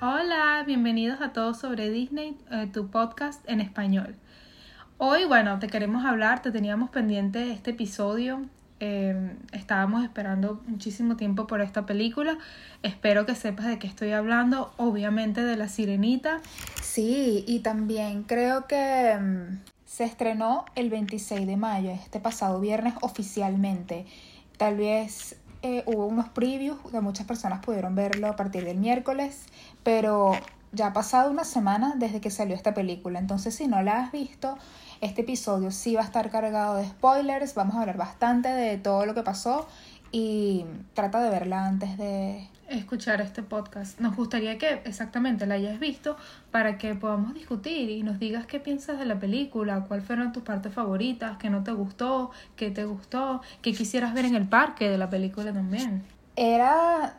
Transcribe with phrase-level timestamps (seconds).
[0.00, 4.14] Hola, bienvenidos a todos sobre Disney, eh, tu podcast en español.
[4.96, 8.42] Hoy, bueno, te queremos hablar, te teníamos pendiente este episodio.
[8.78, 12.38] eh, estábamos esperando muchísimo tiempo por esta película.
[12.84, 16.38] Espero que sepas de qué estoy hablando, obviamente de La Sirenita.
[16.80, 22.94] Sí, y también creo que mm, se estrenó el 26 de mayo, este pasado viernes
[23.00, 24.06] oficialmente.
[24.58, 29.46] Tal vez eh, hubo unos previews que muchas personas pudieron verlo a partir del miércoles,
[29.82, 30.32] pero
[30.72, 33.18] ya ha pasado una semana desde que salió esta película.
[33.18, 34.56] Entonces, si no la has visto,
[35.00, 37.54] este episodio sí va a estar cargado de spoilers.
[37.54, 39.66] Vamos a hablar bastante de todo lo que pasó
[40.12, 43.98] y trata de verla antes de Escuchar este podcast.
[43.98, 46.18] Nos gustaría que exactamente la hayas visto
[46.50, 50.42] para que podamos discutir y nos digas qué piensas de la película, cuáles fueron tus
[50.42, 54.90] partes favoritas, qué no te gustó, qué te gustó, qué quisieras ver en el parque
[54.90, 56.02] de la película también.
[56.36, 57.14] Era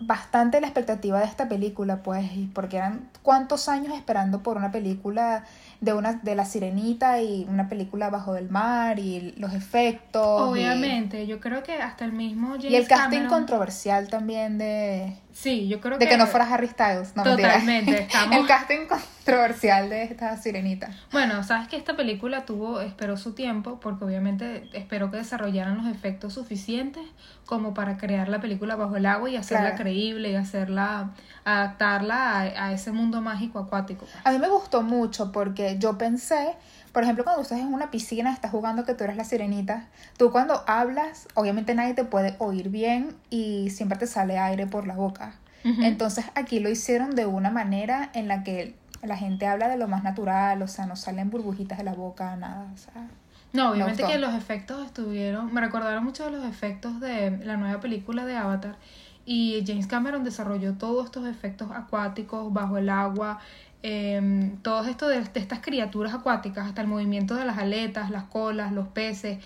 [0.00, 5.44] bastante la expectativa de esta película, pues, porque eran cuántos años esperando por una película
[5.80, 10.40] de una de la sirenita y una película bajo del mar y los efectos.
[10.48, 14.58] y- Obviamente, yo creo que hasta el mismo James Y, el casting Cameron- controversial también
[14.58, 17.14] de, Sí, yo creo de que que no fuera Harry Styles.
[17.16, 17.50] No, mentira.
[17.52, 20.90] Totalmente, estamos- El casting controversial de esta sirenita.
[21.12, 25.86] Bueno, sabes que esta película tuvo, esperó su tiempo, porque obviamente esperó que desarrollaran los
[25.86, 27.02] efectos suficientes
[27.46, 29.82] como para crear la película bajo el agua y hacerla Claro.
[29.84, 31.10] creíble y hacerla,
[31.44, 34.06] adaptarla a, a ese mundo mágico acuático.
[34.24, 36.54] A mí me gustó mucho porque yo pensé,
[36.92, 40.30] por ejemplo, cuando estás en una piscina, estás jugando que tú eres la sirenita, tú
[40.30, 44.94] cuando hablas, obviamente nadie te puede oír bien y siempre te sale aire por la
[44.94, 45.34] boca.
[45.62, 49.88] Entonces aquí lo hicieron de una manera en la que la gente habla de lo
[49.88, 53.08] más natural, o sea, no salen burbujitas de la boca, nada, o sea.
[53.52, 57.80] No, obviamente que los efectos estuvieron, me recordaron mucho de los efectos de la nueva
[57.80, 58.76] película de Avatar
[59.24, 63.38] y James Cameron desarrolló todos estos efectos acuáticos bajo el agua,
[63.82, 68.24] eh, todo esto de, de estas criaturas acuáticas, hasta el movimiento de las aletas, las
[68.24, 69.38] colas, los peces,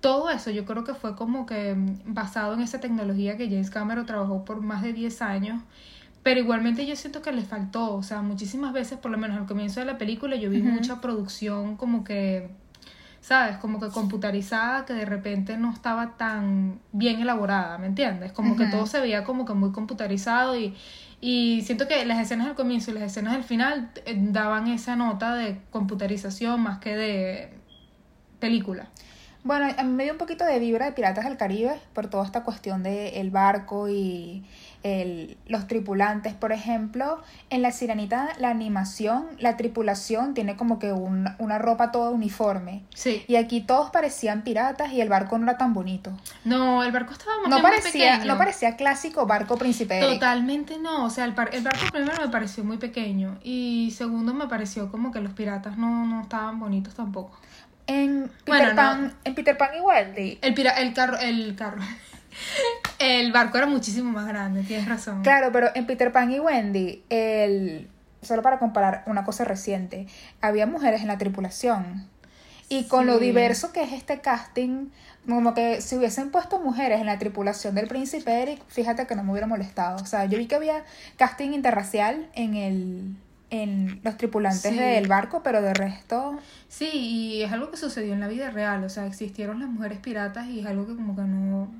[0.00, 3.70] todo eso yo creo que fue como que mm, basado en esa tecnología que James
[3.70, 5.62] Cameron trabajó por más de 10 años.
[6.22, 9.46] Pero igualmente yo siento que le faltó, o sea, muchísimas veces, por lo menos al
[9.46, 12.50] comienzo de la película, yo vi mucha producción como que
[13.20, 13.56] ¿sabes?
[13.58, 18.32] Como que computarizada, que de repente no estaba tan bien elaborada, ¿me entiendes?
[18.32, 20.74] Como que todo se veía como que muy computarizado y,
[21.20, 24.94] y siento que las escenas del comienzo y las escenas del final eh, daban esa
[24.94, 27.50] nota de computarización más que de
[28.38, 28.88] película.
[29.44, 32.24] Bueno, a mí me dio un poquito de vibra de Piratas del Caribe por toda
[32.24, 34.44] esta cuestión de el barco y
[34.82, 36.34] el, los tripulantes.
[36.34, 41.90] Por ejemplo, en La Sirenita, la animación, la tripulación tiene como que un- una ropa
[41.90, 42.82] toda uniforme.
[42.94, 43.24] Sí.
[43.26, 46.12] Y aquí todos parecían piratas y el barco no era tan bonito.
[46.44, 48.32] No, el barco estaba más No bien muy parecía, pequeño.
[48.32, 50.00] no parecía clásico barco príncipe.
[50.00, 54.32] Totalmente no, o sea, el, par- el barco primero me pareció muy pequeño y segundo
[54.34, 57.38] me pareció como que los piratas no, no estaban bonitos tampoco.
[57.86, 58.76] En Peter, Bueno, no.
[58.76, 60.38] Pan, en Peter Pan Wendy.
[60.42, 61.80] El, pira el carro, el carro.
[62.98, 65.22] El barco era muchísimo más grande, tienes razón.
[65.22, 67.88] Claro, pero en Peter Pan y Wendy, el,
[68.22, 70.06] solo para comparar una cosa reciente,
[70.40, 72.06] había mujeres en la tripulación.
[72.68, 74.88] Y con lo diverso que es este casting,
[75.26, 79.22] como que si hubiesen puesto mujeres en la tripulación del príncipe Eric, fíjate que no
[79.24, 79.96] me hubiera molestado.
[80.02, 80.84] O sea, yo vi que había
[81.16, 83.16] casting interracial en el
[83.50, 84.78] en los tripulantes Sí.
[84.78, 86.38] del barco, pero de resto
[86.68, 90.00] Sí, y es algo que sucedió en la vida real, o sea, existieron las mujeres
[90.00, 91.70] piratas y es algo que como que no,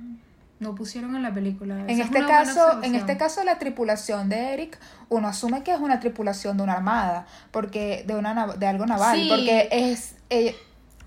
[0.59, 1.79] no pusieron en la película.
[1.79, 4.77] En Esa es este caso, en este caso la tripulación de Eric,
[5.09, 9.15] uno asume que es una tripulación de una armada, porque de una de algo naval,
[9.17, 9.27] Sí.
[9.29, 10.55] porque es eh,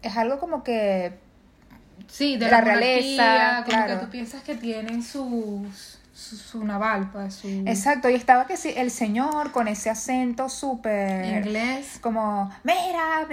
[0.02, 1.18] es algo como que
[2.08, 4.00] Sí, de la, la realeza, realeza, como claro.
[4.00, 8.56] que tú piensas que tienen sus, su, su naval, pues, su exacto, y estaba que
[8.56, 11.98] sí, el señor con ese acento súper inglés.
[12.00, 13.26] como, mira,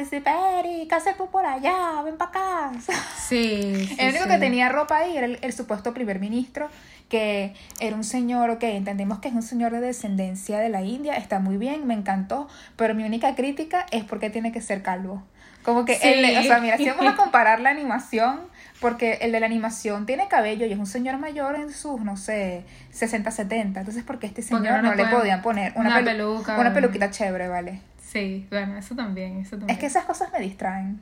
[0.59, 2.01] Eric, ¿qué haces tú por allá?
[2.03, 2.71] Ven para acá.
[2.79, 2.93] Sí,
[3.87, 4.29] sí, El único sí.
[4.31, 6.69] que tenía ropa ahí era el, el supuesto primer ministro,
[7.09, 11.15] que era un señor, ok, entendemos que es un señor de descendencia de la India,
[11.15, 15.23] está muy bien, me encantó, pero mi única crítica es porque tiene que ser calvo.
[15.63, 16.07] Como que, Sí.
[16.07, 18.39] el- o sea, mira, si vamos a comparar la animación,
[18.79, 22.15] porque el de la animación tiene cabello y es un señor mayor en sus, no
[22.15, 25.99] sé, 60, 70, entonces porque este Porque señor no no, le podían poner una, una
[25.99, 27.81] pelu- peluca, una peluquita chévere, ¿vale?
[28.01, 29.71] Sí, bueno, eso también, eso también.
[29.71, 31.01] Es que esas cosas me distraen.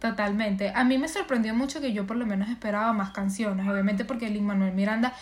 [0.00, 0.70] Totalmente.
[0.74, 4.28] A mí me sorprendió mucho que yo por lo menos esperaba más canciones, obviamente porque
[4.28, 5.14] Lin Manuel Miranda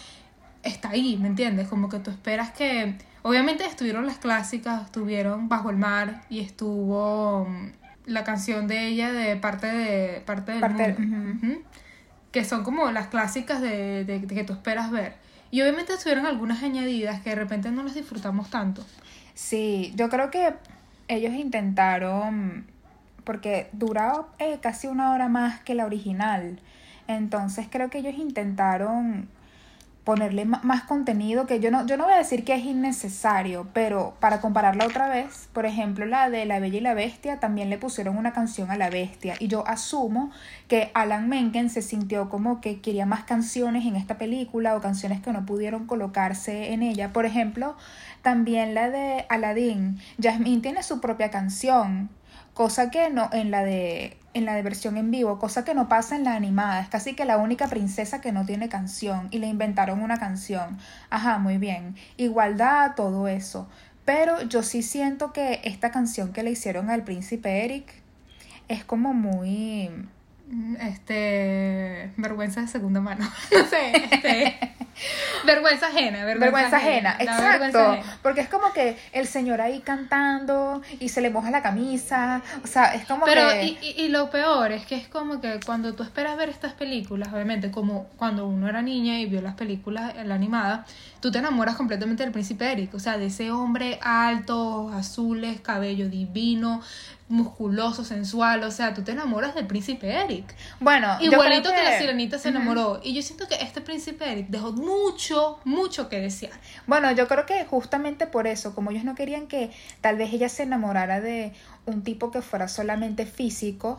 [0.63, 1.69] está ahí, ¿me entiendes?
[1.69, 2.97] Como que tú esperas que...
[3.25, 7.69] Obviamente estuvieron las clásicas, estuvieron Bajo el Mar y estuvo mm,
[8.07, 11.59] la canción de ella de parte de parte del Parte- mundo,
[12.33, 15.15] que son como las clásicas de, de- de que tú esperas ver.
[15.53, 18.85] Y obviamente estuvieron algunas añadidas que de repente no las disfrutamos tanto.
[19.35, 20.55] Sí, yo creo que
[21.09, 22.65] ellos intentaron,
[23.25, 26.59] porque duraba eh, casi una hora más que la original,
[27.07, 29.29] entonces creo que ellos intentaron
[30.05, 34.17] ponerle más contenido que yo no, yo no voy a decir que es innecesario, pero
[34.19, 37.79] para compararla otra vez, por ejemplo, la de La Bella y la Bestia, también le
[37.79, 40.33] pusieron una canción a la bestia y yo asumo
[40.67, 45.21] que Alan Menken se sintió como que quería más canciones en esta película o canciones
[45.21, 47.13] que no pudieron colocarse en ella.
[47.13, 47.77] Por ejemplo,
[48.23, 52.11] también la de Aladdin, Jasmine tiene su propia canción,
[52.55, 56.17] cosa que no en la de en la versión en vivo, cosa que no pasa
[56.17, 56.81] en la animada.
[56.81, 60.79] Es casi que la única princesa que no tiene canción y le inventaron una canción.
[61.11, 61.97] Ajá, muy bien.
[62.17, 63.69] Igualdad, todo eso.
[64.05, 67.93] Pero yo sí siento que esta canción que le hicieron al príncipe Eric
[68.69, 69.91] es como muy...
[70.81, 72.11] Este...
[72.17, 73.25] Vergüenza de segunda mano.
[73.53, 74.75] no sé, este...
[75.47, 77.99] vergüenza ajena, vergüenza, ajena, exacto.
[78.23, 82.67] Porque es como que el señor ahí cantando y se le moja la camisa, o
[82.67, 83.65] sea, es como Pero, que...
[83.65, 87.33] y, y, lo peor es que es como que cuando tú esperas ver estas películas,
[87.33, 90.85] obviamente como cuando uno era niña y vio las películas, la animada,
[91.21, 96.09] tú te enamoras completamente del príncipe Eric, o sea, de ese hombre alto, azules, cabello
[96.09, 96.83] divino,
[97.33, 100.55] musculoso, sensual, o sea, tú te enamoras del príncipe Eric.
[100.81, 101.83] Bueno, igualito que...
[101.83, 103.01] la sirenita se enamoró.
[103.03, 106.53] Y yo siento que este príncipe Eric dejó mucho, mucho que desear.
[106.87, 109.71] Bueno, yo creo que justamente por eso, como ellos no querían que
[110.03, 111.55] tal vez ella se enamorara de
[111.87, 113.99] un tipo que fuera solamente físico,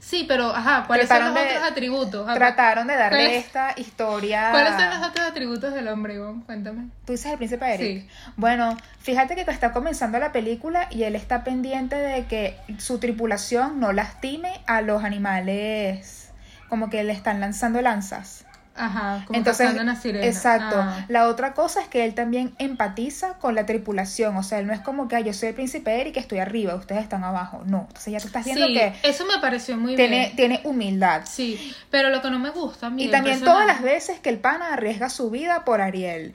[0.00, 2.34] Sí, pero, ajá, ¿cuáles son los otros atributos?
[2.34, 4.48] trataron de darle esta historia.
[4.52, 6.42] ¿Cuáles son los otros atributos del hombre, Ivonne?
[6.46, 6.88] Cuéntame.
[7.04, 8.02] ¿Tú dices el príncipe Eric?
[8.02, 8.08] Sí.
[8.36, 13.80] Bueno, fíjate que está comenzando la película y él está pendiente de que su tripulación
[13.80, 16.30] no lastime a los animales,
[16.68, 18.46] como que le están lanzando lanzas.
[18.78, 20.24] Ajá, como Entonces, una sirena.
[20.24, 20.76] Exacto.
[20.78, 21.04] Ah.
[21.08, 24.36] La otra cosa es que él también empatiza con la tripulación.
[24.36, 26.74] O sea, él no es como que yo soy el príncipe Eric y estoy arriba,
[26.74, 27.62] ustedes están abajo.
[27.66, 27.86] No.
[27.88, 28.94] Entonces ya tú estás viendo que.
[29.02, 30.36] Eso me pareció muy tiene, bien.
[30.36, 31.22] Tiene humildad.
[31.26, 32.90] Sí, pero lo que no me gusta.
[32.96, 36.34] y también todas las veces que el pana arriesga su vida por Ariel.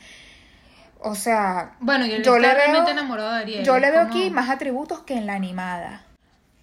[1.00, 1.74] O sea.
[1.80, 3.66] Bueno, yo le realmente enamorado de Ariel.
[3.66, 6.04] Yo le veo aquí más atributos que en la animada.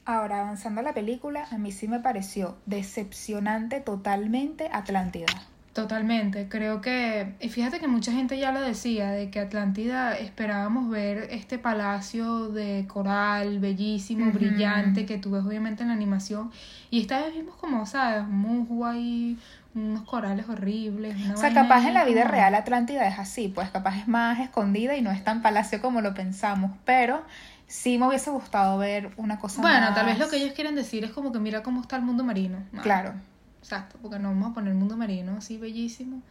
[0.07, 5.27] Ahora, avanzando a la película, a mí sí me pareció decepcionante totalmente Atlántida.
[5.73, 10.91] Totalmente, creo que, y fíjate que mucha gente ya lo decía, de que Atlántida esperábamos
[10.91, 16.51] ver este palacio de coral, bellísimo, brillante, que tú ves obviamente en la animación,
[16.91, 18.27] y esta vez vimos como, ¿sabes?
[18.27, 19.39] Musgo ahí,
[19.77, 21.15] unos corales horribles.
[21.33, 24.97] o sea, capaz en la vida real Atlántida es así, pues capaz es más escondida
[24.97, 27.23] y no es tan palacio como lo pensamos, pero
[27.69, 31.05] sí me hubiese gustado ver una cosa Bueno, tal vez lo que ellos quieren decir
[31.05, 32.59] es como que mira cómo está el mundo marino.
[32.83, 33.15] Claro.
[33.61, 36.23] Exacto, porque no vamos a poner el mundo marino así bellísimo.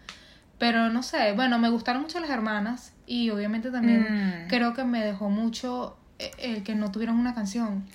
[0.57, 4.47] Pero no sé, bueno, me gustaron mucho las hermanas y obviamente también mm.
[4.49, 5.97] creo que me dejó mucho
[6.37, 7.85] el que no tuvieran una canción.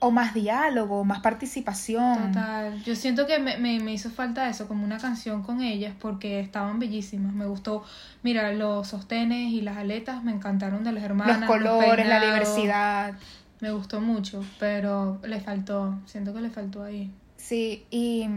[0.00, 2.32] O más diálogo, más participación.
[2.32, 2.82] Total.
[2.82, 6.78] Yo siento que me, me, hizo falta eso, como una canción con ellas, porque estaban
[6.78, 7.32] bellísimas.
[7.32, 7.84] Me gustó,
[8.22, 11.40] mira, los sostenes y las aletas me encantaron de las hermanas.
[11.40, 13.14] Los colores, la diversidad.
[13.60, 17.10] Me gustó mucho, pero le faltó, siento que le faltó ahí.
[17.36, 18.28] Sí, y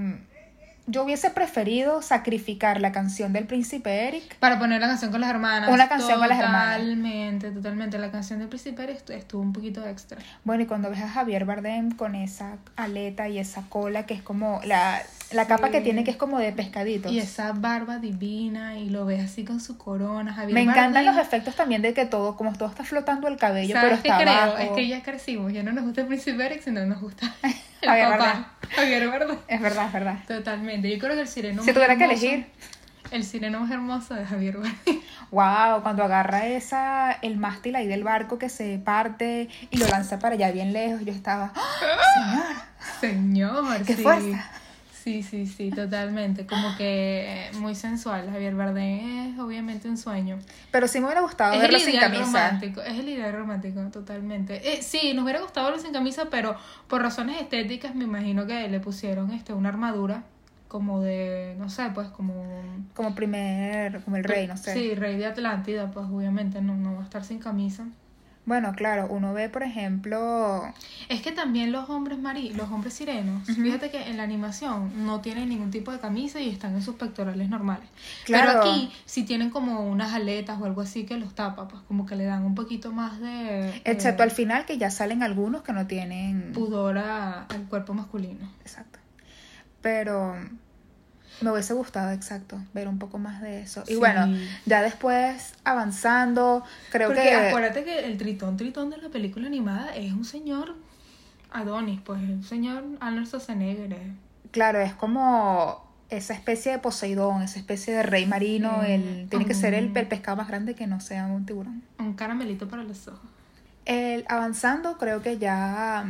[0.88, 4.38] yo hubiese preferido sacrificar la canción del príncipe Eric.
[4.38, 5.70] Para poner la canción con las hermanas.
[5.70, 6.78] Una canción con las hermanas.
[6.78, 7.98] Totalmente, totalmente.
[7.98, 10.18] La canción del príncipe Eric estuvo un poquito extra.
[10.46, 14.22] Bueno, y cuando ves a Javier Bardem con esa aleta y esa cola que es
[14.22, 15.02] como la,
[15.32, 17.12] la capa que tiene que es como de pescadito.
[17.12, 20.34] Y esa barba divina y lo ves así con su corona.
[20.34, 23.76] Javier Me encantan los efectos también de que todo, como todo está flotando el cabello,
[23.82, 24.58] pero está creo?
[24.58, 27.36] Es que ya crecimos, ya no nos gusta el príncipe Eric, sino nos gusta
[27.84, 28.57] Javier papá.
[28.76, 29.38] Bardem.
[29.48, 30.18] Es verdad, es verdad.
[30.28, 30.90] Totalmente.
[30.90, 32.48] Yo creo que el sireno Si tuviera que elegir.
[33.12, 35.02] El sireno más hermoso de Javier Bardem.
[35.32, 40.20] Wow, cuando agarra esa, el mástil ahí del barco que se parte y lo lanza
[40.20, 42.66] para allá bien lejos, yo estaba, ¡Ah!
[43.02, 44.52] señor, señor, qué fuerza.
[45.08, 46.46] Sí, sí, sí, totalmente.
[46.46, 48.30] Como que muy sensual.
[48.30, 50.38] Javier Bardem es obviamente un sueño.
[50.70, 52.26] Pero sí me hubiera gustado es verlo sin camisa.
[52.26, 54.74] Romántico, es el ideal romántico, totalmente.
[54.74, 56.58] Eh, sí, nos hubiera gustado verlo sin camisa, pero
[56.90, 60.24] por razones estéticas me imagino que le pusieron este una armadura
[60.68, 62.44] como de, no sé, pues como...
[62.94, 64.74] Como primer, como el rey, no sé.
[64.74, 67.86] Sí, rey de Atlántida, pues obviamente no, no va a estar sin camisa.
[68.48, 70.74] Bueno, claro, uno ve, por ejemplo...
[71.10, 75.20] Es que también los hombres marí, los hombres sirenos, fíjate que en la animación no
[75.20, 77.90] tienen ningún tipo de camisa y están en sus pectorales normales.
[78.24, 78.62] Claro.
[78.62, 82.06] Pero aquí sí tienen como unas aletas o algo así que los tapa, pues como
[82.06, 83.82] que le dan un poquito más de...
[83.84, 86.54] Excepto al final que ya salen algunos que no tienen...
[86.54, 88.50] Pudor al cuerpo masculino.
[88.62, 88.98] Exacto.
[89.82, 90.38] Pero
[91.42, 93.84] Me hubiese gustado, exacto, ver un poco más de eso.
[93.88, 94.28] Y bueno,
[94.66, 97.36] ya después avanzando, creo Porque que...
[97.36, 100.76] acuérdate que el tritón tritón de la película animada es un señor
[101.52, 103.94] Adonis, pues un señor Arnold Schwarzenegger.
[103.94, 104.12] eh.
[104.52, 109.54] Claro, es como esa especie de Poseidón, esa especie de rey marino, el, tiene que
[109.54, 111.84] ser el, el pescado más grande que no sea un tiburón.
[112.00, 113.30] Un caramelito para los ojos.
[113.86, 116.06] El, avanzando, creo que ya,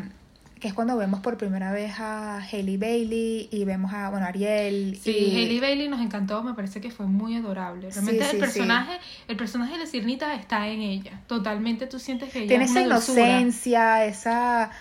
[0.59, 4.97] que es cuando vemos por primera vez a Hailey Bailey y vemos a, bueno, Ariel.
[5.01, 7.89] Sí, y, Hailey Bailey nos encantó, me parece que fue muy adorable.
[7.91, 8.53] Realmente Sí, sí, el sí.
[8.53, 11.21] personaje, el personaje de la sirenita está en ella.
[11.27, 13.21] Totalmente tú sientes que ella Tiene es esa una dulzura.
[13.29, 14.71] inocencia, esa...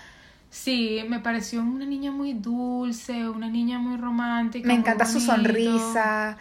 [0.48, 4.66] Sí, me pareció una niña muy dulce, una niña muy romántica.
[4.66, 6.38] Me encanta su sonrisa.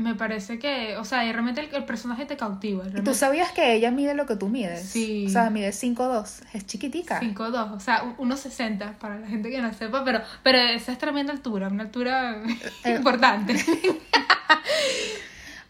[0.00, 2.84] Me parece que, o sea, y realmente el, el personaje te cautiva.
[2.88, 4.88] ¿Y tú sabías que ella mide lo que tú mides?
[4.88, 5.26] Sí.
[5.26, 7.20] O sea, mide 5'2", es chiquitica.
[7.20, 10.98] 5'2, o sea, un- 1.60 para la gente que no sepa, pero, pero esa es
[10.98, 12.42] tremenda altura, una altura
[12.84, 12.94] Eh.
[12.96, 13.54] importante.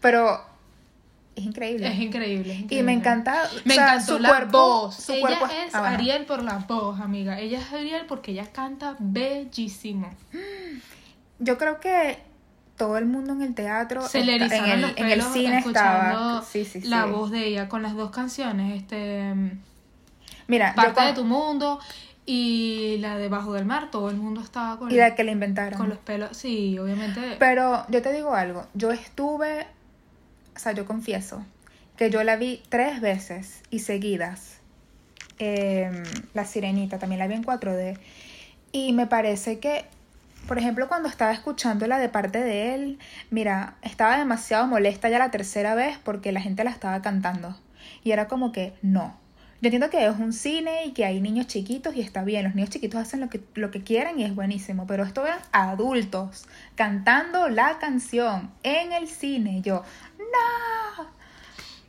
[0.01, 0.41] Pero
[1.35, 1.87] es increíble.
[1.87, 2.83] es increíble, es Y increíble.
[2.85, 4.95] me encanta, Me o sea, encantó su la cuerpo, voz.
[4.95, 5.95] su ella cuerpo es ah, bueno.
[5.95, 7.39] Ariel por la voz, amiga.
[7.39, 10.09] Ella es Ariel porque ella canta bellísimo.
[11.39, 12.17] Yo creo que
[12.81, 15.21] todo el mundo en el teatro, Se le está- erizaron en, los el, en el
[15.21, 16.43] cine escuchando estaba.
[16.43, 16.87] Sí, sí, sí.
[16.87, 19.33] la voz de ella con las dos canciones, este
[20.47, 21.79] Mira, Parte con- de tu mundo
[22.25, 25.31] y la de Bajo del Mar, todo el mundo estaba con, y la que le
[25.31, 25.77] inventaron.
[25.77, 26.35] con los pelos.
[26.35, 27.35] Sí, obviamente.
[27.39, 29.67] Pero yo te digo algo, yo estuve,
[30.55, 31.43] o sea, yo confieso
[31.97, 34.57] que yo la vi tres veces y seguidas.
[35.39, 37.97] Em, la Sirenita, también la vi en 4D.
[38.71, 39.85] Y me parece que,
[40.51, 45.31] por ejemplo, cuando estaba escuchándola de parte de él, mira, estaba demasiado molesta ya la
[45.31, 47.57] tercera vez porque la gente la estaba cantando.
[48.03, 49.15] Y era como que, no.
[49.61, 52.53] Yo entiendo que es un cine y que hay niños chiquitos y está bien, los
[52.53, 56.45] niños chiquitos hacen lo que, lo que quieren y es buenísimo, pero esto eran adultos
[56.75, 59.61] cantando la canción en el cine.
[59.61, 59.85] Yo,
[60.17, 61.07] no.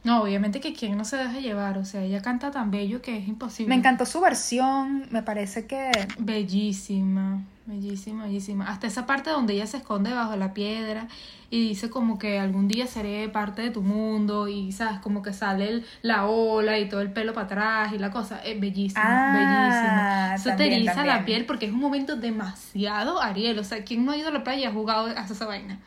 [0.04, 3.18] No, obviamente que quien no se deja llevar, o sea, ella canta tan bello que
[3.18, 3.70] es imposible.
[3.70, 5.90] Me encantó su versión, me parece que...
[6.20, 8.68] Bellísima, bellísima, bellísima.
[8.68, 11.06] Hasta esa parte donde ella se esconde bajo la piedra
[11.50, 14.98] y dice como que algún día seré parte de tu mundo y, ¿sabes?
[15.00, 18.38] Como que sale el- la ola y todo el pelo para atrás y la cosa.
[18.44, 20.34] Es bellísima, Ah, bellísima.
[20.34, 23.58] Eso te también, eriza la piel porque es un momento demasiado Ariel.
[23.58, 25.78] O sea, ¿quién no ha ido a la playa y ha jugado a esa vaina?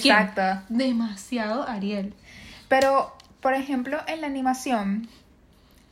[0.00, 0.16] ¿Quién?
[0.16, 0.64] Exacto.
[0.70, 2.14] Demasiado Ariel.
[2.68, 5.08] Pero, por ejemplo, en la animación,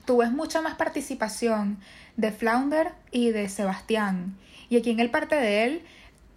[0.07, 1.79] tú ves mucha más participación
[2.17, 4.35] de Flounder y de Sebastián.
[4.71, 5.83] Y aquí en el parte de él,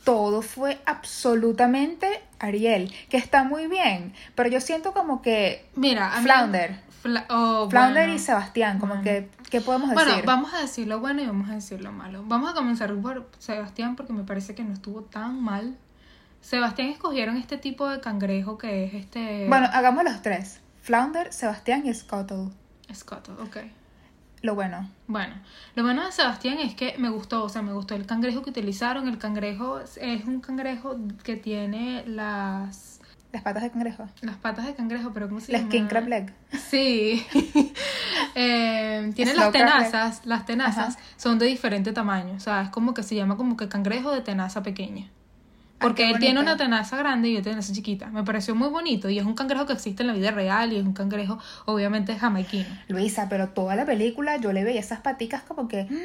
[0.03, 4.13] todo fue absolutamente Ariel, que está muy bien.
[4.35, 6.79] Pero yo siento como que Mira, a mí- Flounder.
[7.03, 8.13] Fla- oh, Flounder bueno.
[8.15, 9.03] y Sebastián, como Bueno.
[9.03, 10.05] que, ¿qué podemos decir?
[10.05, 12.23] Bueno, vamos a decir lo bueno y vamos a decir lo malo.
[12.25, 15.77] Vamos a comenzar por Sebastián porque me parece que no estuvo tan mal.
[16.41, 19.47] Sebastián escogieron este tipo de cangrejo que es este...
[19.47, 20.59] Bueno, hagamos los tres.
[20.81, 22.49] Flounder, Sebastián y Scuttle.
[22.93, 23.57] Scott, ok.
[24.43, 24.89] Lo bueno.
[25.07, 25.35] Bueno,
[25.73, 28.49] lo bueno de Sebastián es que me gustó, o sea, me gustó el cangrejo que
[28.49, 29.07] utilizaron.
[29.07, 29.97] El cangrejo es-
[30.27, 32.99] un cangrejo que tiene las,
[33.31, 34.05] Las patas de cangrejo.
[34.21, 35.71] las patas de cangrejo, pero ¿cómo se La llama?
[35.71, 36.33] skin crab leg.
[36.69, 37.25] Sí.
[38.35, 41.03] Eh, tiene las tenazas, las tenazas Ajá.
[41.17, 44.21] son de diferente tamaño, o sea, es como que se llama como que cangrejo de
[44.21, 45.07] tenaza pequeña.
[45.83, 48.07] Porque Ah, qué él tiene una tenaza grande y yo tenaza chiquita.
[48.09, 50.77] Me pareció muy bonito y es un cangrejo que existe en la vida real y
[50.77, 52.81] es un cangrejo obviamente jamaiquino.
[52.87, 55.85] Luisa, pero toda la película yo le veía esas paticas como que...
[55.85, 55.95] mm,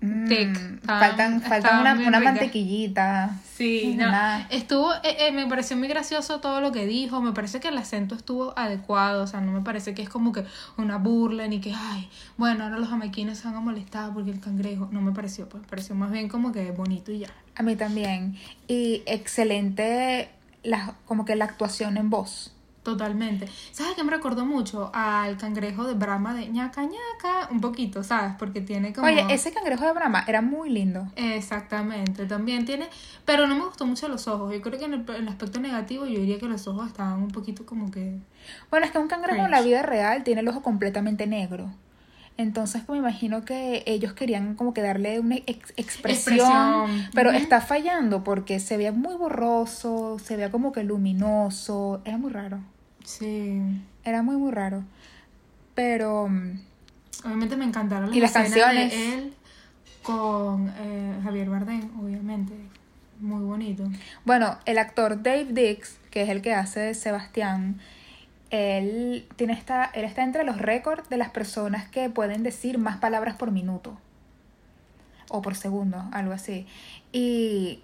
[0.00, 3.30] Faltan Estaban- faltan estaban una, mantequillita.
[3.54, 4.12] Sí, no.
[4.50, 7.78] Estuvo, eh, eh, me pareció muy gracioso todo lo que dijo, me parece que el
[7.78, 10.44] acento estuvo adecuado, o sea, no me parece que es como que
[10.76, 14.40] una burla ni que, ay, bueno, ahora los jamaiquinos se van a molestar porque el
[14.40, 17.28] cangrejo, no me pareció, pues me pareció más bien como que bonito y ya.
[17.56, 18.36] A mí también.
[18.68, 20.28] Y excelente
[20.62, 22.52] la, como que la actuación en voz.
[22.86, 23.48] Totalmente.
[23.72, 24.92] ¿Sabes qué me recordó mucho?
[24.94, 28.34] Al cangrejo de Brahma de ñaca ñaca, un poquito, ¿sabes?
[28.38, 29.08] Porque tiene como...
[29.08, 31.08] Oye, ese cangrejo de Brahma era muy lindo.
[31.16, 32.86] Exactamente, también tiene,
[33.24, 34.52] pero no me gustó mucho los ojos.
[34.52, 37.20] Yo creo que en el, en el aspecto negativo yo diría que los ojos estaban
[37.20, 38.18] un poquito como que...
[38.70, 41.72] Bueno, es que un cangrejo en la vida real tiene el ojo completamente negro.
[42.38, 47.08] Entonces, me imagino que ellos querían como que darle una ex- expresión, Expresión.
[47.14, 52.30] pero está fallando porque se veía muy borroso, se veía como que luminoso, era muy
[52.30, 52.60] raro,
[53.06, 53.62] Sí.
[54.04, 54.82] era muy muy raro.
[55.74, 56.60] Pero mm,
[57.24, 58.90] Obviamente me encantaron las, Y las canciones.
[58.92, 59.34] de él
[60.02, 62.52] con eh, Javier Bardem, obviamente.
[63.20, 63.84] Muy bonito.
[64.26, 67.80] bueno, el actor Dave Dix, que es el que hace de Sebastián,
[68.50, 72.98] él tiene esta, él está entre los récords de las personas que pueden decir más
[72.98, 73.96] palabras por minuto
[75.30, 76.66] o por segundo, algo así.
[77.12, 77.80] Y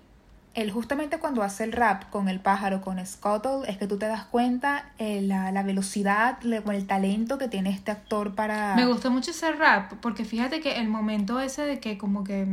[0.54, 4.06] él justamente cuando hace el rap con el pájaro, con Scuttle, es que tú te
[4.06, 8.75] das cuenta eh, la, velocidad, el talento que tiene este actor para...
[8.76, 12.47] Me gustó mucho ese rap, porque fíjate que el momento ese de que como que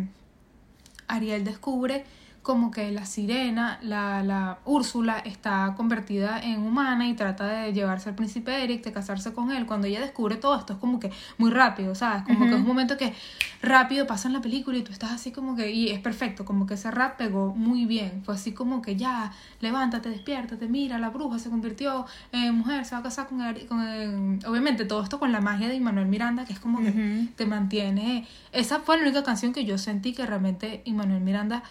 [1.08, 2.06] Ariel descubre
[2.41, 8.10] como que la sirena, la, la Úrsula, está convertida en humana y trata de llevarse
[8.10, 9.65] al príncipe Eric, de casarse con él.
[9.65, 12.24] Cuando ella descubre todo esto es como que muy rápido, ¿sabes?
[12.24, 13.13] Como que es un momento que
[13.62, 16.65] rápido pasa en la película y tú estás así como que, y es perfecto, como
[16.65, 18.22] que ese rap pegó muy bien.
[18.24, 22.96] Fue así como que ya, levántate, despiértate, mira, la bruja se convirtió en mujer, se
[22.96, 26.08] va a casar con, Ari- con el- obviamente todo esto con la magia de Immanuel
[26.08, 28.27] Miranda, que es como que te mantiene.
[28.51, 31.63] Esa fue la única canción que yo sentí que realmente Immanuel Miranda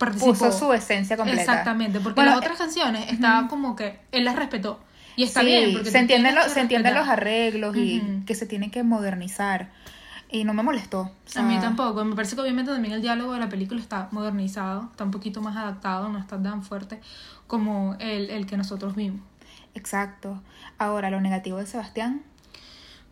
[0.00, 0.32] participó.
[0.32, 1.42] Puso su esencia completa.
[1.42, 4.80] Exactamente, porque Bueno, las otras canciones estaban como que él las respetó.
[5.14, 7.26] Y está sí, bien, porque se entienden, los, que se entienden los respetar.
[7.28, 9.70] arreglos y que se tienen que modernizar.
[10.32, 11.00] Y no me molestó.
[11.36, 14.08] o A mí tampoco, me parece que obviamente también el diálogo de la película está
[14.12, 17.00] modernizado, está un poquito más adaptado, no está tan fuerte
[17.46, 19.20] como el, el que nosotros vimos.
[19.74, 20.40] Exacto.
[20.78, 22.22] Ahora, lo negativo de Sebastián.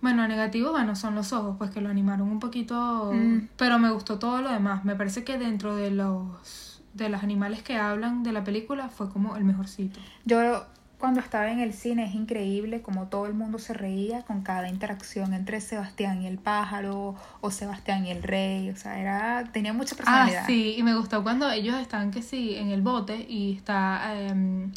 [0.00, 3.48] Bueno, negativo, bueno, son los ojos, pues que lo animaron un poquito, Mm.
[3.56, 4.84] pero me gustó todo lo demás.
[4.84, 9.10] Me parece que dentro de los de los animales que hablan de la película fue
[9.10, 10.00] como el mejorcito.
[10.24, 10.66] Yo
[10.98, 14.68] cuando estaba en el cine es increíble como todo el mundo se reía con cada
[14.68, 18.70] interacción entre Sebastián y el pájaro o Sebastián y el rey.
[18.70, 20.42] O sea, era tenía mucha personalidad.
[20.42, 24.12] Ah, sí, y me gustó cuando ellos están que sí en el bote y está
[24.18, 24.72] em,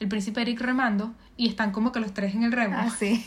[0.00, 2.76] el príncipe Eric remando y están como que los tres en el remo.
[2.78, 3.24] Ah, sí.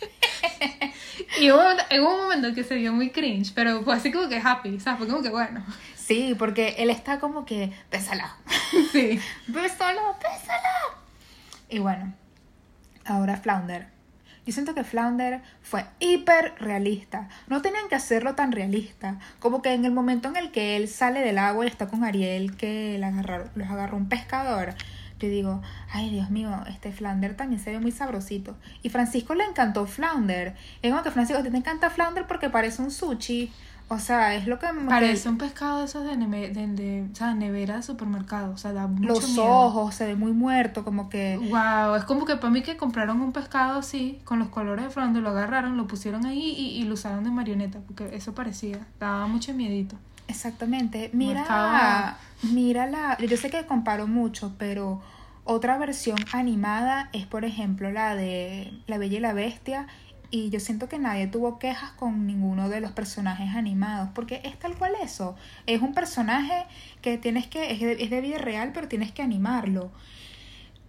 [1.40, 4.38] Y hubo, hubo un momento que se vio muy cringe, pero fue así como que
[4.38, 4.98] happy, ¿sabes?
[4.98, 5.64] Fue como que bueno.
[6.12, 8.36] Sí, porque él está como que, pésala,
[8.92, 9.18] Sí.
[9.52, 10.70] pésala, pésala.
[11.68, 12.12] Y bueno,
[13.06, 13.88] ahora Flounder.
[14.44, 17.28] Yo siento que Flounder fue hiper realista.
[17.46, 19.18] No tenían que hacerlo tan realista.
[19.38, 22.02] Como que en el momento en el que él sale del agua y está con
[22.04, 24.74] Ariel, que agarraron- los agarró un pescador.
[25.20, 28.56] Yo digo, ay Dios mío, este Flounder también se ve muy sabrosito.
[28.82, 30.56] Y Francisco le encantó Flounder.
[30.82, 33.52] Es como que Francisco, te encanta Flounder porque parece un sushi.
[33.94, 37.08] O sea, es lo que me Parece un pescado de esos de, neve- de, de-
[37.12, 39.50] o sea, nevera de supermercado, o sea, da mucho los miedo.
[39.52, 43.20] ojos, se ve muy muerto, como que Wow, es como que para mí que compraron
[43.20, 46.84] un pescado así, con los colores de Flounder, lo agarraron, lo pusieron ahí y, y
[46.84, 49.96] lo usaron de marioneta, porque eso parecía, daba mucho miedito.
[50.28, 51.10] exactamente.
[51.12, 55.00] Mira, mira la, yo sé que comparo mucho, pero
[55.44, 59.86] otra versión animada es por ejemplo la de La Bella y la Bestia
[60.32, 64.58] y yo siento que nadie tuvo quejas con ninguno de los personajes animados, porque es
[64.58, 66.64] tal cual eso, es un personaje
[67.02, 69.92] que tienes que es de, es de vida real, pero tienes que animarlo.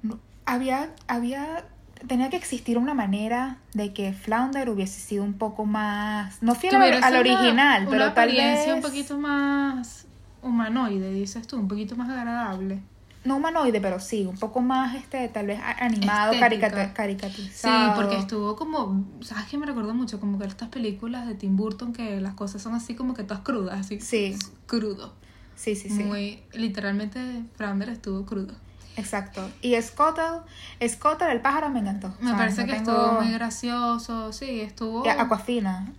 [0.01, 1.65] No- había, había,
[2.08, 6.75] tenía que existir una manera de que Flounder hubiese sido un poco más, no fiel
[6.75, 10.06] al, al así una- original, pero una tal vez un poquito más
[10.41, 12.82] humanoide, dices tú, un poquito más agradable.
[13.25, 17.95] No humanoide, pero sí, un poco más, este, tal vez animado, caricat- Sí, caricaturizado.
[17.95, 20.19] porque estuvo como, ¿sabes qué me recordó mucho?
[20.19, 23.43] Como que estas películas de Tim Burton que las cosas son así como que todas
[23.43, 24.36] crudas, así Sí.
[24.65, 25.13] crudo.
[25.55, 26.03] Sí, sí, sí.
[26.03, 28.53] Muy, literalmente Flounder estuvo crudo.
[28.97, 29.49] Exacto.
[29.62, 30.41] Y Scottle,
[30.88, 32.09] Scottle el pájaro me encantó.
[32.19, 35.05] Me O sea, parece no que tengo- estuvo muy gracioso, sí, estuvo...
[35.05, 35.91] Y Aquafina.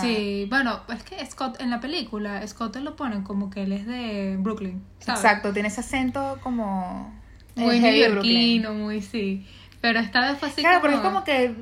[0.02, 3.86] Sí, bueno, es que Scott en la película, Scott lo ponen como que él es
[3.86, 5.24] de Brooklyn, ¿sabes?
[5.24, 7.12] Exacto, tiene ese acento como...
[7.54, 9.46] Muy neoyorquino, muy sí.
[9.80, 10.82] Pero esta vez fue así Claro, como...
[10.82, 11.54] pero es como que...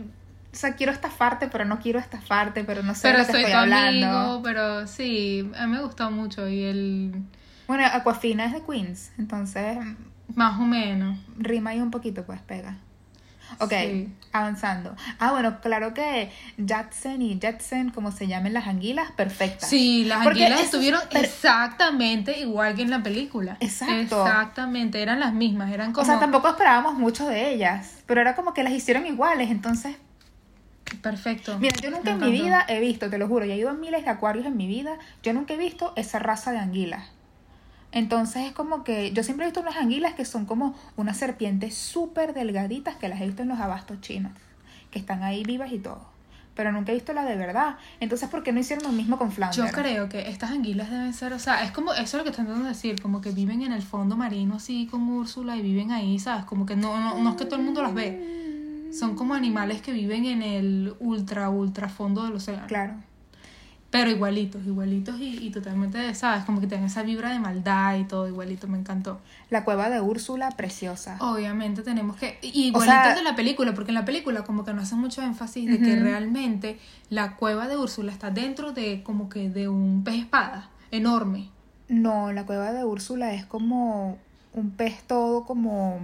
[0.53, 3.33] O sea, quiero estafarte, pero no quiero estafarte, pero no sé Pero de lo que
[3.33, 4.07] soy estoy tu hablando.
[4.09, 7.13] amigo, pero sí, a mí me gustó mucho y el...
[7.69, 9.79] Bueno, Aquafina es de Queens, entonces
[10.35, 11.19] Más o menos.
[11.39, 12.79] rima ahí un poquito, pues pega.
[13.59, 14.09] Ok, Sí.
[14.33, 14.95] avanzando.
[15.19, 19.69] Ah, bueno, claro que Jetson y Jetson, como se llamen las anguilas, perfectas.
[19.69, 23.57] Sí, las Porque anguilas es estuvieron per- exactamente igual que en la película.
[23.61, 24.25] Exacto.
[24.27, 26.03] Exactamente, eran las mismas, eran como...
[26.03, 29.97] O sea, tampoco esperábamos mucho de ellas, pero era como que las hicieron iguales, entonces...
[31.03, 31.57] Perfecto.
[31.59, 33.75] Mira, yo nunca en mi vida he visto, te lo juro, yo he ido a
[33.75, 37.05] miles de acuarios en mi vida, yo nunca he visto esa raza de anguilas.
[37.93, 41.75] Entonces es como que yo siempre he visto unas anguilas que son como unas serpientes
[41.75, 44.33] súper delgaditas que las he visto en los abastos chinos,
[44.91, 46.09] que están ahí vivas y todo.
[46.55, 47.77] Pero nunca he visto la de verdad.
[48.01, 49.67] Entonces, ¿por qué no hicieron lo mismo con Flounder?
[49.67, 52.31] Yo creo que estas anguilas deben ser, o sea, es como, eso es lo que
[52.31, 55.63] están tratando de decir, como que viven en el fondo marino así con Úrsula y
[55.63, 56.45] viven ahí, ¿sabes?
[56.45, 58.91] Como que no, no, no es que todo el mundo las ve.
[58.93, 62.67] Son como animales que viven en el ultra, ultra fondo del océano.
[62.67, 62.95] Claro.
[63.91, 66.45] Pero igualitos, igualitos y, y totalmente, ¿sabes?
[66.45, 69.21] Como que tienen esa vibra de maldad y todo, igualito, me encantó.
[69.51, 71.17] La cueva de Úrsula, preciosa.
[71.21, 72.39] Obviamente tenemos que.
[72.41, 75.23] O Igualitos sea- de la película, porque en la película como que no hacen mucho
[75.23, 80.05] énfasis de que realmente la cueva de Úrsula está dentro de como que de un
[80.05, 81.49] pez espada enorme.
[81.89, 84.19] No, la cueva de Úrsula es como
[84.55, 85.99] un pez todo como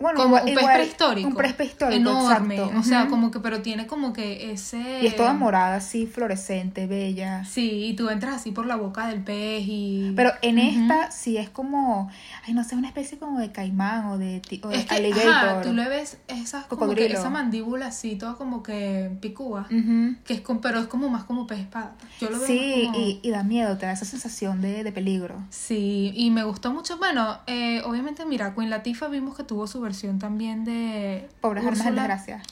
[0.00, 1.28] bueno, como un pez prehistórico.
[1.28, 2.60] Un pez prehistórico, enorme.
[2.60, 5.00] O sea, como que, pero tiene como que ese.
[5.02, 7.44] Y es toda morada, así, fluorescente, bella.
[7.44, 10.12] Sí, y tú entras así por la boca del pez y.
[10.16, 12.10] Pero en esta sí es como.
[12.46, 15.62] Ay, no sé, una especie como de caimán o de, o de es que, alligator.
[15.62, 19.66] tú le ves esas, como que esa mandíbula así, toda como que picúa.
[19.68, 21.94] que es pero es como más como pez espada.
[22.20, 25.36] Yo lo veo Sí, y, y, da miedo, te da esa sensación de, de peligro.
[25.50, 26.96] Sí, y me gustó mucho.
[26.96, 29.80] Bueno, eh, obviamente, mira, Queen Latifah vimos que tuvo su
[30.18, 32.42] también de Pobres Úrsula, gracia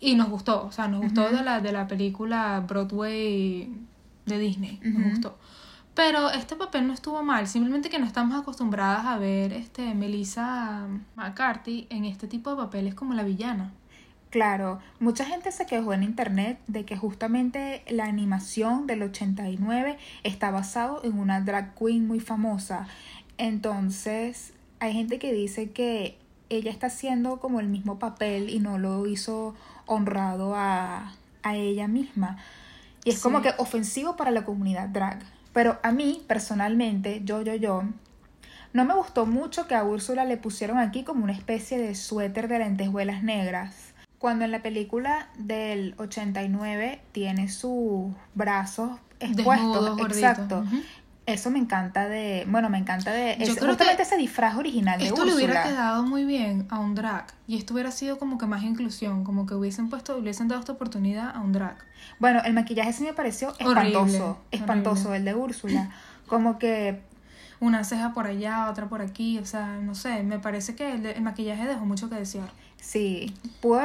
[0.00, 3.70] Y nos gustó, o sea, nos gustó de, la, de la película Broadway
[4.26, 5.38] de Disney, nos gustó.
[5.94, 10.88] Pero este papel no estuvo mal, simplemente que no estamos acostumbradas a ver este Melissa
[11.14, 13.72] McCarthy en este tipo de papeles como la villana.
[14.30, 20.50] Claro, mucha gente se quejó en internet de que justamente la animación del 89 está
[20.50, 22.88] basado en una drag queen muy famosa.
[23.38, 26.18] Entonces, hay gente que dice que
[26.56, 29.54] ella está haciendo como el mismo papel y no lo hizo
[29.86, 31.12] honrado a,
[31.42, 32.38] a ella misma.
[33.04, 35.20] Y es como que ofensivo para la comunidad drag.
[35.52, 37.84] Pero a mí, personalmente, yo, yo, yo,
[38.72, 42.48] no me gustó mucho que a Úrsula le pusieron aquí como una especie de suéter
[42.48, 43.92] de lentejuelas negras.
[44.18, 50.00] Cuando en la película del 89 tiene sus brazos expuestos.
[50.00, 50.64] Exacto.
[51.26, 52.44] Eso me encanta de.
[52.46, 53.36] Bueno, me encanta de.
[53.38, 56.94] Yo creo justamente ese disfraz original de Esto le hubiera quedado muy bien a un
[56.94, 57.26] drag.
[57.46, 59.24] Y esto hubiera sido como que más inclusión.
[59.24, 61.78] Como que hubiesen puesto, hubiesen dado esta oportunidad a un drag.
[62.18, 64.38] Bueno, el maquillaje sí me pareció espantoso.
[64.50, 65.90] espantoso, el de Úrsula.
[66.26, 67.00] Como que.
[67.60, 69.38] Una ceja por allá, otra por aquí.
[69.38, 70.22] O sea, no sé.
[70.24, 72.50] Me parece que el, el maquillaje dejó mucho que desear.
[72.76, 73.34] Sí.
[73.62, 73.80] Pudo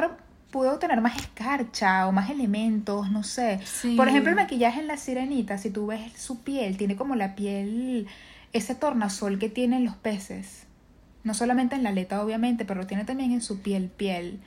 [0.50, 3.60] pudo tener más escarcha o más elementos, no sé.
[3.96, 7.34] Por ejemplo, el maquillaje en la sirenita, si tú ves su piel, tiene como la
[7.34, 8.06] piel,
[8.52, 10.64] ese tornasol que tienen los peces.
[11.22, 14.40] No solamente en la aleta, obviamente, pero lo tiene también en su piel, piel.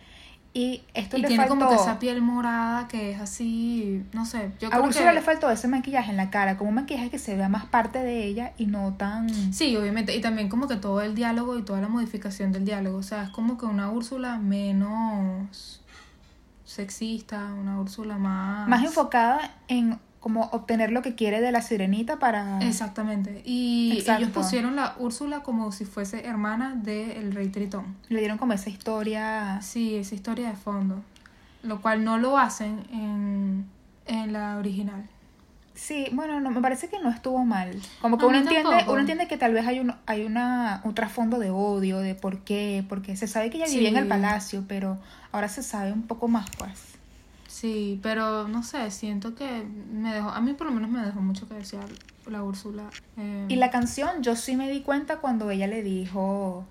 [0.56, 4.52] Y esto y tiene como que esa piel morada que es así, no sé.
[4.60, 7.36] Yo a Úrsula le faltó ese maquillaje en la cara, como un maquillaje que se
[7.36, 9.52] vea más parte de ella y no tan...
[9.52, 10.16] Sí, obviamente.
[10.16, 12.98] Y también como que todo el diálogo y toda la modificación del diálogo.
[12.98, 15.82] O sea, es como que una Úrsula menos
[16.65, 18.67] sexista, una Úrsula más...
[18.67, 22.60] Más enfocada en como obtener lo que quiere de la sirenita para...
[22.60, 23.41] Exactamente.
[23.43, 27.97] Y ellos pusieron la Úrsula como si fuese hermana del rey Tritón.
[28.08, 29.60] Le dieron como esa historia...
[29.62, 31.02] Sí, esa historia de fondo.
[31.62, 33.65] Lo cual no lo hacen en,
[34.06, 35.10] en la original.
[35.76, 37.82] Sí, bueno, no, me parece que no estuvo mal.
[38.02, 41.40] Como que uno entiende, uno entiende que tal vez hay un, hay una, un trasfondo
[41.40, 45.00] de odio, de por qué, porque se sabe que ella vivía en el palacio, pero
[45.32, 46.94] ahora se sabe un poco más, pues.
[47.48, 51.22] Sí, pero no sé, siento que me dejó, a mí por lo menos me dejó
[51.22, 51.86] mucho que desear
[52.28, 52.84] la Úrsula.
[53.18, 53.46] Eh.
[53.50, 56.66] Y la canción, yo sí me di cuenta cuando ella le dijo,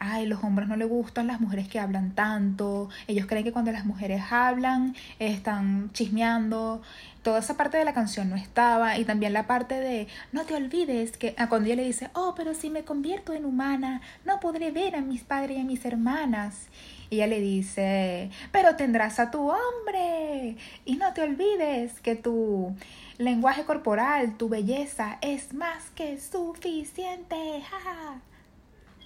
[0.00, 3.70] ay, los hombres no les gustan las mujeres que hablan tanto, ellos creen que cuando
[3.70, 6.82] las mujeres hablan están chismeando,
[7.22, 8.98] toda esa parte de la canción no estaba.
[8.98, 12.34] Y también la parte de no te olvides que ah, cuando ella le dice, oh,
[12.36, 15.84] pero si me convierto en humana, no podré ver a mis padres y a mis
[15.84, 16.68] hermanas.
[17.10, 20.56] Y ella le dice, pero tendrás a tu hombre.
[20.84, 22.74] Y no te olvides que tu
[23.18, 27.62] lenguaje corporal, tu belleza es más que suficiente.
[27.68, 28.20] Ja,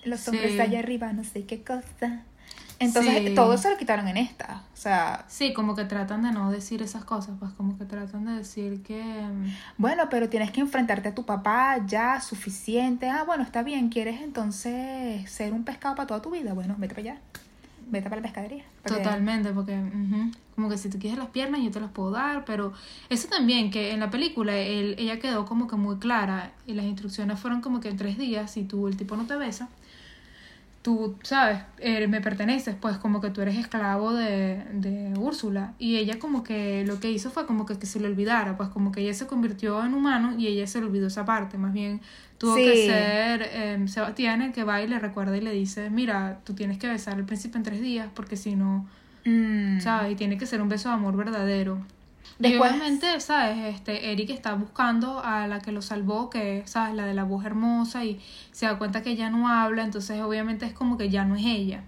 [0.05, 2.25] los hombres de allá arriba, no sé qué cosa.
[2.81, 4.62] Entonces, todo eso lo quitaron en esta.
[4.73, 5.25] O sea.
[5.29, 8.83] Sí, como que tratan de no decir esas cosas, pues como que tratan de decir
[8.83, 9.03] que.
[9.03, 9.47] Mm,
[9.79, 13.09] bueno, pero tienes que enfrentarte a tu papá ya, suficiente.
[13.09, 16.53] Ah, bueno, está bien, ¿quieres entonces ser un pescado para toda tu vida?
[16.53, 17.21] Bueno, vete para allá.
[17.87, 18.64] Vete para la pescadería.
[18.85, 19.79] Totalmente, porque
[20.55, 22.73] como que si tú quieres las piernas yo te las puedo dar, pero
[23.11, 26.87] eso también, que en la película él, ella quedó como que muy clara y las
[26.87, 29.69] instrucciones fueron como que en tres días, si tú el tipo no te besa,
[30.85, 35.73] tú, sabes, eh, me perteneces, pues como que tú eres esclavo de, de Úrsula.
[35.79, 38.68] Y ella como que lo que hizo fue como que, que, se le olvidara, pues
[38.68, 41.57] como que ella se convirtió en humano y ella se le olvidó esa parte.
[41.57, 42.03] Más bien
[42.37, 46.40] tuvo que ser eh, Sebastián el que va y le recuerda y le dice, mira,
[46.44, 48.87] tú tienes que besar al príncipe en tres días porque si no,
[49.25, 49.81] mm.
[49.81, 50.12] ¿sabes?
[50.12, 51.79] Y tiene que ser un beso de amor verdadero.
[52.39, 53.75] Después, obviamente, ¿sabes?
[53.75, 56.95] Este, Eric está buscando a la que lo salvó, que, ¿sabes?
[56.95, 58.21] La de la voz hermosa y
[58.53, 61.45] se da cuenta que ella no habla, entonces obviamente es como que ya no es
[61.47, 61.85] ella.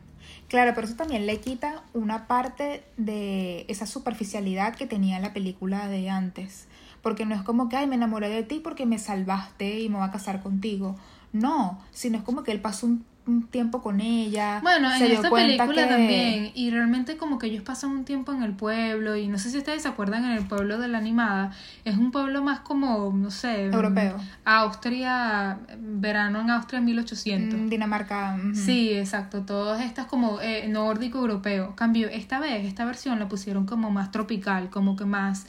[0.49, 5.88] Claro, pero eso también le quita una parte de esa superficialidad que tenía la película
[5.88, 6.68] de antes.
[7.03, 9.99] Porque no es como que, ay, me enamoré de ti porque me salvaste y me
[9.99, 10.96] voy a casar contigo.
[11.33, 14.60] No, sino es como que él pasó un un tiempo con ella.
[14.62, 17.90] Bueno, en se dio esta cuenta película que- también, y realmente como que ellos pasan
[17.90, 20.78] un tiempo en el pueblo, y no sé si ustedes se acuerdan en el pueblo
[20.78, 21.50] de la animada,
[21.84, 24.16] es un pueblo más como, no sé, Europeo.
[24.44, 27.58] Austria, verano en Austria en 1800.
[27.60, 28.36] Mm, Dinamarca.
[28.42, 28.54] ujú.
[28.54, 31.74] Sí, exacto, todas estas como eh, nórdico europeo.
[31.76, 35.46] Cambio, esta vez, esta versión la pusieron como más tropical, como que más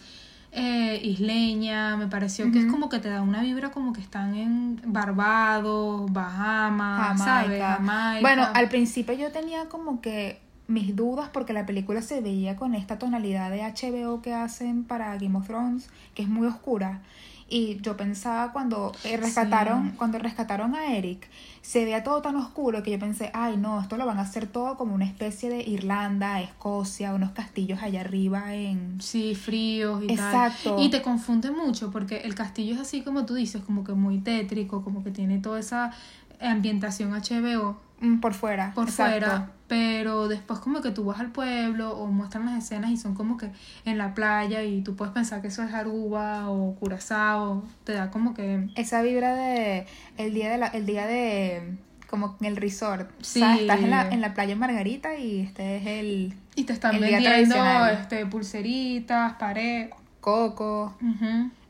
[0.51, 4.35] eh, isleña, me pareció que es como que te da una vibra como que están
[4.35, 7.59] en Barbados, Bahamas, ¿sabes?
[7.59, 7.75] Jamaica.
[7.75, 8.21] Jamaica.
[8.21, 12.75] Bueno, al principio yo tenía como que mis dudas porque la película se veía con
[12.75, 17.01] esta tonalidad de HBO que hacen para Game of Thrones, que es muy oscura.
[17.49, 19.97] Y yo pensaba cuando eh, rescataron, Sí.
[19.97, 21.27] cuando rescataron a Eric,
[21.61, 24.47] se veía todo tan oscuro que yo pensé, ay no, esto lo van a hacer
[24.47, 30.11] todo como una especie de Irlanda, Escocia, unos castillos allá arriba en Sí, fríos y
[30.11, 30.75] Exacto.
[30.75, 30.83] tal.
[30.85, 34.17] Y te confunde mucho porque el castillo es así como tú dices, como que muy
[34.19, 35.91] tétrico, como que tiene toda esa
[36.39, 38.71] ambientación HBO mm, por fuera.
[38.73, 39.11] por exacto.
[39.27, 43.15] fuera, pero después como que tú vas al pueblo o muestran las escenas y son
[43.15, 43.51] como que
[43.85, 48.09] en la playa y tú puedes pensar que eso es Aruba o Curazao, te da
[48.11, 49.85] como que Esa vibra de
[50.17, 51.75] el día de la, el día de
[52.09, 53.09] como en el resort.
[53.21, 53.41] Sí.
[53.41, 56.73] O sea, estás en la, en la playa Margarita y este es el y te
[56.73, 59.89] están El vendiendo este pulseritas, pared.
[60.21, 60.95] coco.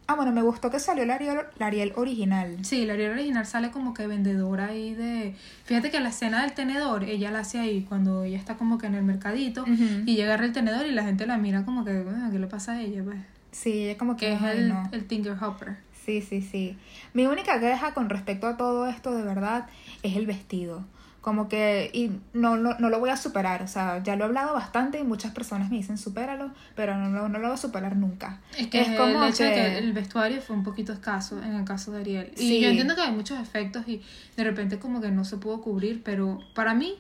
[0.09, 2.57] Ah, bueno, me gustó que salió la Ariel, la Ariel original.
[2.63, 5.35] Sí, la Ariel original sale como que vendedora ahí de...
[5.65, 8.87] Fíjate que la escena del tenedor, ella la hace ahí cuando ella está como que
[8.87, 9.65] en el mercadito
[10.05, 12.71] y llega el tenedor y la gente la mira como que, "Bueno, ¿qué le pasa
[12.73, 13.03] a ella?
[13.03, 13.17] Pues?
[13.51, 14.89] Sí, ella como que Que es el, no.
[14.93, 15.75] el Tinker Hopper.
[16.05, 16.77] Sí, sí, sí.
[17.13, 19.67] Mi única queja con respecto a todo esto de verdad
[20.03, 20.85] es el vestido.
[21.27, 24.27] Como que, y no, no, no lo voy a superar, o sea, ya lo he
[24.27, 27.57] hablado bastante y muchas personas me dicen supéralo, pero no, lo- no lo voy a
[27.57, 28.39] superar nunca.
[28.57, 31.43] Es que Es como el hecho de que- que el vestuario fue un poquito escaso
[31.43, 32.31] en el caso de Ariel.
[32.37, 32.61] Y Sí.
[32.61, 34.01] yo entiendo que hay muchos efectos y
[34.37, 36.95] de repente como que no se pudo cubrir, pero para mí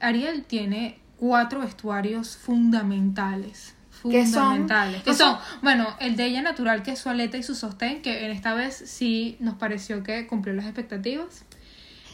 [0.00, 3.74] Ariel tiene cuatro vestuarios fundamentales.
[3.90, 5.02] Fundamentales.
[5.02, 7.54] Que No son, son- bueno, el de ella natural, que es su aleta y su
[7.54, 11.44] sostén, que en esta vez sí nos pareció que cumplió las expectativas.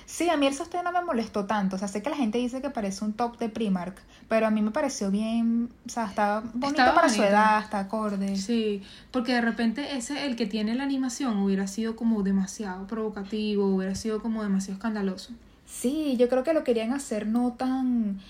[0.07, 1.75] Sí, a mí el sostén no me molestó tanto.
[1.77, 3.97] O sea, sé que la gente dice que parece un top de Primark,
[4.29, 7.81] pero a mí me pareció bien, o sea, estaba bonito Estaba para su edad, está
[7.81, 8.37] acorde.
[8.37, 13.67] Sí, porque de repente ese, el que tiene la animación, hubiera sido como demasiado provocativo,
[13.67, 15.33] hubiera sido como demasiado escandaloso.
[15.67, 18.21] Sí, yo creo que lo querían hacer no tan,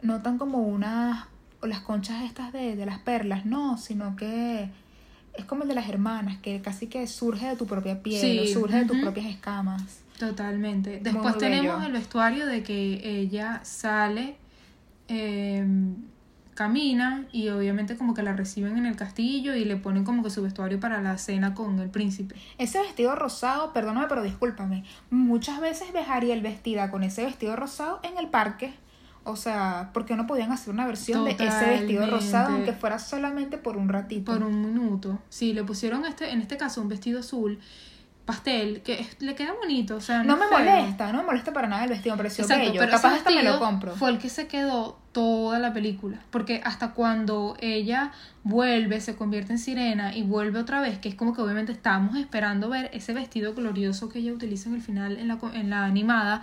[0.00, 1.26] no tan como unas,
[1.62, 4.70] las conchas estas de, de las perlas, no, sino que
[5.34, 8.38] es como el de las hermanas, que casi que surge de tu propia piel, Sí,
[8.38, 10.00] o surge de tus propias escamas.
[10.18, 11.00] Totalmente.
[11.02, 14.36] Después tenemos el vestuario de que ella sale,
[15.08, 15.64] eh,
[16.56, 20.30] camina y obviamente como que la reciben en el castillo y le ponen como que
[20.30, 22.34] su vestuario para la cena con el príncipe.
[22.58, 27.54] Ese vestido rosado, perdóname, pero discúlpame, muchas veces ves a Ariel vestida con ese vestido
[27.54, 28.74] rosado en el parque.
[29.22, 32.98] O sea, ¿por qué no podían hacer una versión de ese vestido rosado, aunque fuera
[32.98, 34.32] solamente por un ratito?
[34.32, 35.18] Por un minuto.
[35.28, 37.58] Sí, le pusieron este, en este caso un vestido azul
[38.26, 40.58] pastel que es- le queda bonito, o sea, No es me feo.
[40.58, 42.80] molesta, no me molesta para nada el vestido, me pareció Exacto, bello.
[42.80, 43.94] pero Capaz hasta me lo compro.
[43.96, 46.18] Fue el que se quedó toda la película.
[46.30, 48.12] Porque hasta cuando ella
[48.44, 52.16] vuelve, se convierte en sirena y vuelve otra vez, que es como que obviamente estábamos
[52.16, 55.84] esperando ver ese vestido glorioso que ella utiliza en el final, en la, en la
[55.86, 56.42] animada,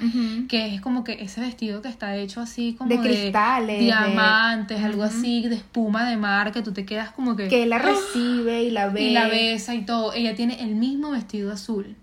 [0.50, 4.84] que es como que ese vestido que está hecho así como De cristales, de- diamantes,
[4.84, 7.48] algo así, de espuma de mar, que tú te quedas como que...
[7.50, 7.80] Que la ¡Ah!
[7.80, 9.04] recibe y la ve.
[9.04, 10.14] y la besa y todo.
[10.14, 11.96] Ella tiene el mismo vestido azul.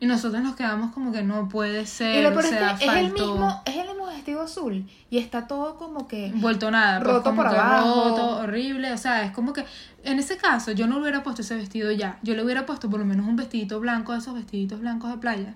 [0.00, 2.16] Y nosotros nos quedamos como que no puede ser.
[2.20, 4.88] Y lo o es sea, que es el, mismo, es el mismo vestido azul.
[5.10, 6.32] Y está todo como que.
[6.34, 8.08] Vuelto nada, pues, Roto como por abajo.
[8.08, 8.92] roto, horrible.
[8.92, 9.64] O sea, es como que
[10.02, 12.18] en ese caso yo no hubiera puesto ese vestido ya.
[12.22, 15.18] Yo le hubiera puesto por lo menos un vestidito blanco, de esos vestiditos blancos de
[15.18, 15.54] playa.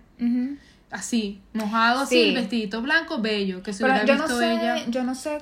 [0.91, 2.29] Así, mojado así, Sí.
[2.29, 4.87] el vestidito blanco, bello, que se Pero hubiera yo no visto sé, ella.
[4.89, 5.39] yo no sé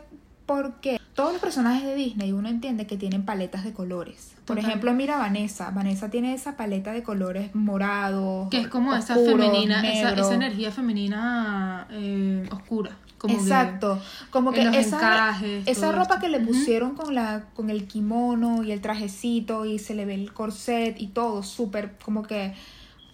[0.47, 0.99] por qué.
[1.15, 4.33] Todos los personajes de Disney uno entiende que tienen paletas de colores.
[4.47, 4.65] Por Total.
[4.71, 5.71] ejemplo, mira a Vanessa.
[5.71, 8.49] Vanessa tiene esa paleta de colores morados.
[8.49, 12.97] Que es como esa femenina, esa, esa energía femenina eh, oscura.
[13.19, 16.19] Como que- Exacto, como que esa, encajes, esa ropa esto.
[16.23, 20.15] que le pusieron con la con el kimono y el trajecito y se le ve
[20.15, 22.53] el corset y todo súper como que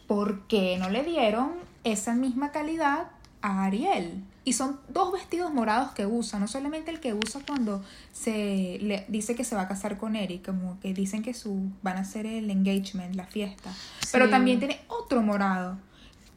[0.07, 1.51] ¿por qué no le dieron
[1.85, 3.09] esa misma calidad
[3.43, 4.25] a Ariel?
[4.49, 7.85] Y son dos vestidos morados que usa, no solamente el que usa cuando
[8.15, 11.71] se le dice que se va a casar con Eric, como que dicen que su
[11.83, 13.71] van a hacer el engagement, la fiesta,
[14.11, 15.77] pero también tiene otro morado.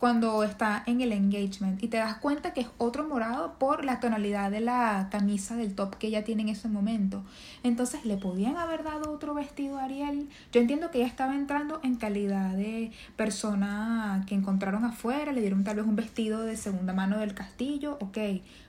[0.01, 3.99] Cuando está en el engagement y te das cuenta que es otro morado por la
[3.99, 7.23] tonalidad de la camisa del top que ella tiene en ese momento.
[7.61, 10.27] Entonces, ¿le podían haber dado otro vestido a Ariel?
[10.51, 15.63] Yo entiendo que ella estaba entrando en calidad de persona que encontraron afuera, le dieron
[15.63, 18.17] tal vez un vestido de segunda mano del castillo, ok,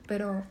[0.07, 0.45] pero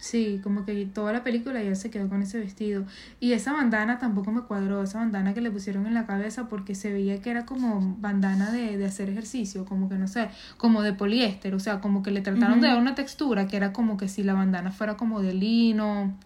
[0.00, 2.86] Sí, como que toda la película ya se quedó con ese vestido.
[3.20, 6.74] Y esa bandana tampoco me cuadró, esa bandana que le pusieron en la cabeza porque
[6.74, 10.80] se veía que era como bandana de, de hacer ejercicio, como que no sé, como
[10.80, 13.98] de poliéster, o sea, como que le trataron de dar una textura que era como
[13.98, 16.16] que si la bandana fuera como de lino.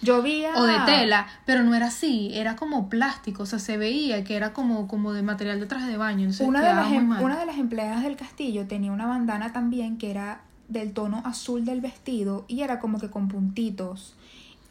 [0.00, 3.76] Yo vi O de tela, pero no era así, era como plástico, o sea, se
[3.76, 6.20] veía que era como, como de material de traje de baño.
[6.20, 9.98] Entonces una de, las, em- una de las empleadas del castillo tenía una bandana también
[9.98, 14.14] que era del tono azul del vestido y era como que con puntitos.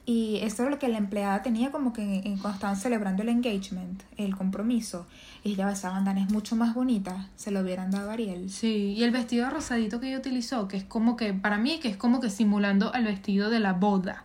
[0.05, 3.29] Y eso era lo que la empleada tenía como que en- cuando estaban celebrando el
[3.29, 5.05] engagement, el compromiso.
[5.43, 8.49] Y ella, esa bandana es mucho más bonita, se lo hubieran dado a Ariel.
[8.49, 11.89] Sí, y el vestido rosadito que ella utilizó, que es como que, para mí, que
[11.89, 14.23] es como que simulando el vestido de la boda.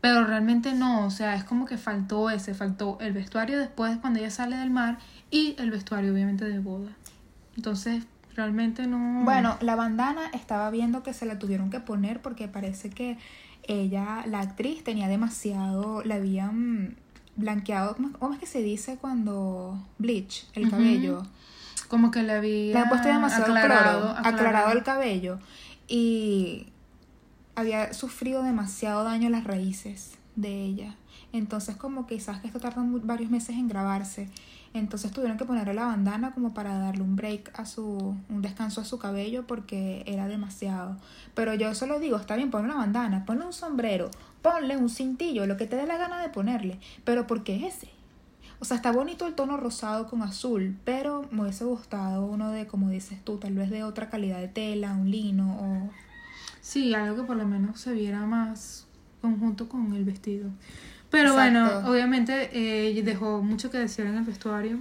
[0.00, 4.20] Pero realmente no, o sea, es como que faltó ese, faltó el vestuario después cuando
[4.20, 4.98] ella sale del mar
[5.30, 6.90] y el vestuario obviamente de boda.
[7.56, 8.04] Entonces,
[8.40, 9.22] realmente no...
[9.24, 13.18] Bueno, la bandana estaba viendo que se la tuvieron que poner porque parece que
[13.64, 16.96] ella, la actriz, tenía demasiado, la habían
[17.36, 21.22] blanqueado, ¿cómo es que se dice cuando bleach el cabello?
[21.88, 25.40] como que le había Le han puesto demasiado aclarado, cloro, aclarado el cabello
[25.88, 26.68] y
[27.56, 30.94] había sufrido demasiado daño a las raíces de ella.
[31.32, 34.28] Entonces como que quizás que esto tarda varios meses en grabarse.
[34.72, 38.80] Entonces tuvieron que ponerle la bandana como para darle un break a su, un descanso
[38.80, 40.96] a su cabello porque era demasiado.
[41.34, 44.10] Pero yo solo digo, está bien, ponle una bandana, ponle un sombrero,
[44.42, 46.78] ponle un cintillo, lo que te dé la gana de ponerle.
[47.04, 47.88] Pero ¿por qué ese?
[48.60, 52.66] O sea, está bonito el tono rosado con azul, pero me hubiese gustado uno de,
[52.66, 55.90] como dices tú, tal vez de otra calidad de tela, un lino o...
[56.60, 58.86] Sí, algo que por lo menos se viera más
[59.22, 60.50] conjunto con el vestido.
[61.10, 61.80] Pero Exacto.
[61.80, 64.78] bueno, obviamente eh, dejó mucho que decir en el vestuario.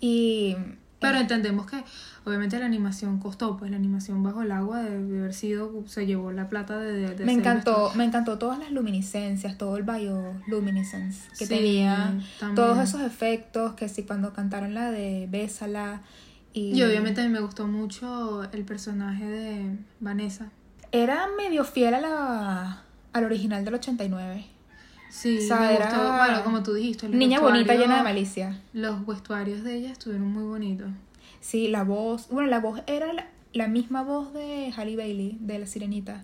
[0.00, 0.56] Y...
[1.00, 1.82] Pero entendemos que
[2.26, 6.04] obviamente la animación costó, pues la animación bajo el agua de, de haber sido, se
[6.04, 7.14] llevó la plata de...
[7.14, 12.54] de- Me encantó, me encantó todas las luminiscencias, todo el bioluminescence que Sí, tenía, también.
[12.54, 16.02] todos esos efectos que sí cuando cantaron la de Bésala
[16.52, 20.50] y, Y obviamente a mí me gustó mucho el personaje de Vanessa.
[20.92, 22.82] era medio fiel a la
[23.14, 24.44] al original del 89.
[25.10, 28.02] Sí, O sea, me era gustó, bueno, como tú dijiste, el Niña bonita llena de
[28.04, 28.60] malicia.
[28.72, 30.88] Los vestuarios de ella estuvieron muy bonitos.
[31.40, 35.58] Sí, la voz, bueno, la voz era la, la misma voz de Halle Bailey, de
[35.58, 36.22] La Sirenita.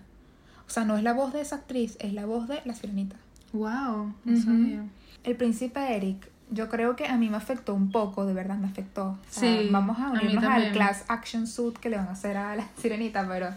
[0.67, 3.15] O sea, no es la voz de esa actriz, es la voz de La Sirenita.
[3.53, 4.41] Wow, no Ujú.
[4.41, 4.83] sabía.
[5.23, 8.67] El príncipe Eric, yo creo que a mí me afectó un poco, de verdad me
[8.67, 9.07] afectó.
[9.09, 12.37] O sea, Sí, vamos a unirnos al class action suit que le van a hacer
[12.37, 13.49] a la sirenita, pero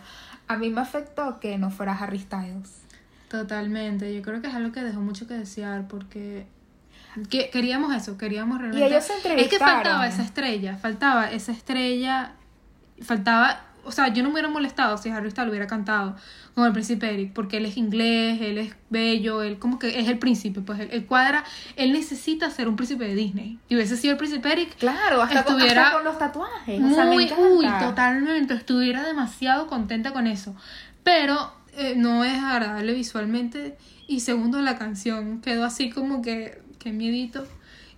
[0.48, 2.80] a mí me afectó que no fuera Harry Styles.
[3.30, 6.46] Totalmente, yo creo que es algo que dejó mucho que desear porque
[7.28, 8.88] que, queríamos eso, queríamos realmente...
[8.88, 9.74] ellos se Es que entrevistaron.
[9.74, 12.32] faltaba esa estrella, faltaba esa estrella,
[13.00, 13.66] faltaba...
[13.84, 16.16] O sea, yo no me hubiera molestado si Harry Styles hubiera cantado
[16.54, 20.08] con el príncipe Eric, porque él es inglés, él es bello, él como que es
[20.08, 21.44] el príncipe, pues él, él cuadra,
[21.76, 23.58] él necesita ser un príncipe de Disney.
[23.68, 26.82] Y hubiese sido el príncipe Eric, Claro, hasta, con, Estuviera hasta con los tatuajes.
[26.82, 30.54] o sea, me muy, uy, totalmente, estuviera demasiado contenta con eso.
[31.02, 33.76] Pero eh, no es agradable visualmente.
[34.06, 37.46] Y segundo, la canción quedó así como que, que miedito.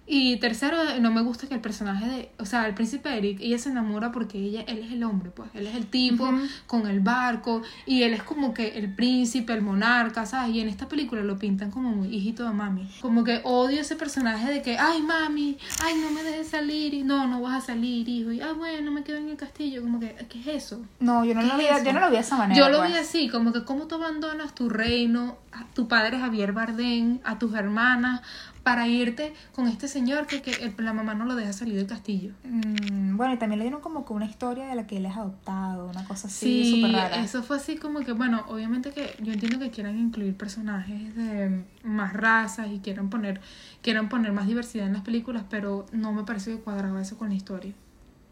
[0.06, 3.58] Y tercero, no me gusta que el personaje de, o sea, el príncipe Eric, ella
[3.58, 6.28] se enamora porque ella, él es el hombre, pues, él es el tipo
[6.66, 10.56] con el barco y él es como que el príncipe, el monarca, ¿sabes?
[10.56, 12.88] Y en esta película lo pintan como muy hijito de mami.
[13.00, 17.04] Como que odio ese personaje de que, ay mami, ay no me dejes salir y
[17.04, 18.32] no, no vas a salir, hijo.
[18.32, 19.82] Y, ah, bueno, me quedo en el castillo.
[19.82, 20.82] Como que, ¿qué es eso?
[20.98, 22.58] No, yo no, ¿Qué lo vi, yo no lo vi de esa manera.
[22.58, 22.92] Yo lo pues.
[22.92, 27.38] vi así, como que cómo tú abandonas tu reino, a tu padre Javier Bardem, a
[27.38, 28.22] tus hermanas,
[28.62, 31.86] para irte con este señor que, que el- la mamá no lo deja salir del
[31.86, 32.32] castillo.
[32.44, 35.16] Mm, bueno, y también le dieron como que una historia de la que él es
[35.16, 37.22] adoptado, una cosa así Sí, súper rara.
[37.22, 41.64] eso fue así como que, bueno, obviamente que yo entiendo que quieran incluir personajes de
[41.82, 43.40] más razas y quieran poner,
[43.82, 47.28] quieran poner más diversidad en las películas, pero no me parece que cuadraba eso con
[47.30, 47.72] la historia.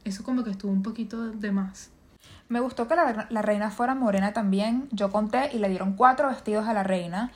[0.05, 1.91] Eso como que estuvo un poquito de más.
[2.49, 4.89] Me gustó que la, la reina fuera morena también.
[4.93, 7.31] Yo conté y le dieron cuatro vestidos a la reina.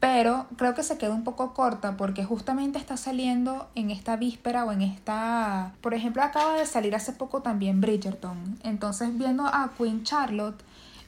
[0.00, 4.64] Pero creo que se quedó un poco corta porque justamente está saliendo en esta víspera
[4.64, 5.72] o en esta...
[5.80, 8.58] Por ejemplo, acaba de salir hace poco también Bridgerton.
[8.62, 10.62] Entonces viendo a Queen Charlotte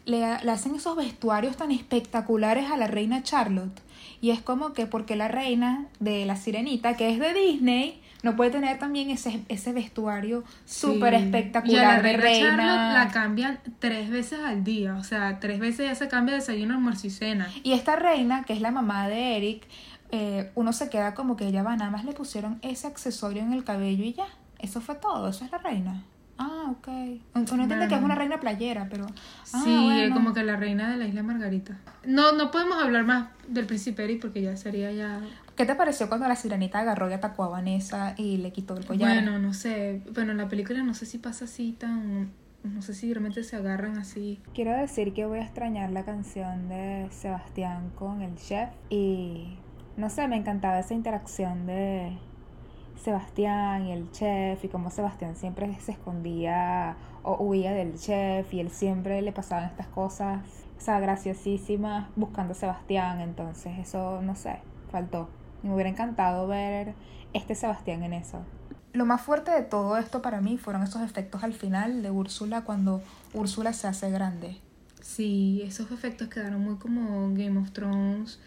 [0.07, 3.81] le, le hacen esos vestuarios tan espectaculares a la reina Charlotte.
[4.21, 8.37] Y es como que porque la reina de la sirenita, que es de Disney, no
[8.37, 11.25] puede tener también ese, ese vestuario súper Sí.
[11.25, 14.97] espectacular Y a la reina la cambian tres veces al día.
[14.97, 17.49] O sea, tres veces ya se cambia desayuno, almuerzo y cena.
[17.63, 19.67] Y esta reina, que es la mamá de Eric,
[20.11, 23.53] eh, uno se queda como que ella va, nada más le pusieron ese accesorio en
[23.53, 24.27] el cabello y ya.
[24.59, 26.03] Eso fue todo, eso es la reina.
[26.61, 26.89] Ah, ok.
[27.53, 29.07] Uno entiende que es una reina playera, pero...
[29.07, 30.15] ah, sí, bueno.
[30.15, 31.79] como que la reina de la isla Margarita.
[32.05, 35.21] No, no podemos hablar más del príncipe Eric porque ya sería ya...
[35.57, 38.87] ¿Qué te pareció cuando la sirenita agarró y atacó a Vanessa y le quitó el
[38.87, 39.13] collar?
[39.13, 40.03] Bueno, no sé.
[40.15, 42.31] Bueno, en la película no sé si pasa así tan...
[42.63, 44.39] No sé si realmente se agarran así.
[44.55, 49.57] Quiero decir que voy a extrañar la canción de Sebastián con el chef y
[49.97, 52.19] no sé, me encantaba esa interacción de
[53.03, 58.61] Sebastián y el chef y cómo Sebastián siempre se escondía o huía del chef y
[58.61, 60.43] él siempre le pasaban estas cosas,
[60.77, 65.29] o sea, graciosísimas buscando a Sebastián, entonces eso no sé, faltó.
[65.63, 66.95] Y me hubiera encantado ver
[67.33, 68.41] este Sebastián en eso.
[68.93, 72.63] Lo más fuerte de todo esto para mí fueron esos efectos al final de Úrsula
[72.63, 73.03] cuando
[73.35, 74.59] Úrsula se hace grande.
[75.01, 78.41] Sí, esos efectos quedaron muy como Game of Thrones.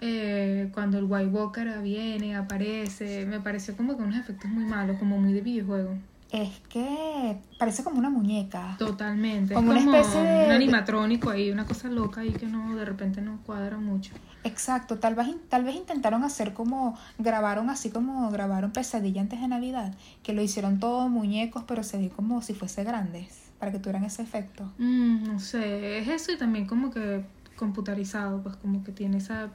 [0.00, 3.26] Eh, cuando el White Walker viene, aparece.
[3.26, 5.94] Me pareció como que unos efectos muy malos, como muy de videojuego.
[6.30, 8.76] Es que parece como una muñeca.
[8.78, 9.54] Totalmente.
[9.54, 12.76] Como es una como especie de- un animatrónico ahí, una cosa loca ahí que no,
[12.76, 14.12] de repente no cuadra mucho.
[14.44, 19.48] Exacto, tal vez, tal vez intentaron hacer como, grabaron así como grabaron Pesadilla antes de
[19.48, 23.78] Navidad, que lo hicieron todo muñecos, pero se ve como si fuese grandes, para que
[23.78, 24.70] tuvieran ese efecto.
[24.78, 27.24] Mm, no sé, es eso y también como que
[27.56, 29.48] computarizado, pues como que tiene esa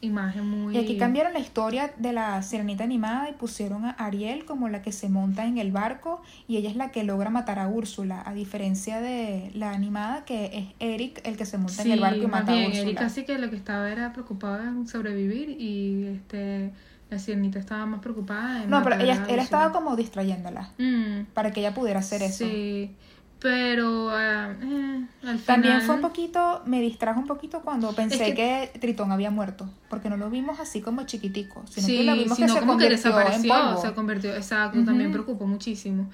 [0.00, 0.76] imagen muy...
[0.76, 4.82] Y aquí cambiaron la historia de la sirenita animada y pusieron a Ariel como la
[4.82, 8.22] que se monta en el barco y ella es la que logra matar a Úrsula,
[8.24, 12.22] a diferencia de la animada que es Eric el que se monta en el barco
[12.22, 12.80] y mata a Úrsula.
[12.80, 16.72] Eric casi que lo que estaba era preocupada en sobrevivir y este
[17.10, 21.50] la sirenita estaba más preocupada en No, pero ella, él estaba como distrayéndola Mm, para
[21.50, 22.44] que ella pudiera hacer eso.
[22.44, 22.94] Sí,
[23.40, 25.44] pero ah, eh, al final...
[25.44, 28.78] También fue un poquito, me distrajo un poquito cuando pensé Es que...
[28.78, 32.38] Tritón había muerto, porque no lo vimos así como chiquitico, sino sí, que lo vimos
[32.38, 33.80] que se como que en desapareció, polvo.
[33.80, 36.10] se convirtió, exacto, también preocupó muchísimo.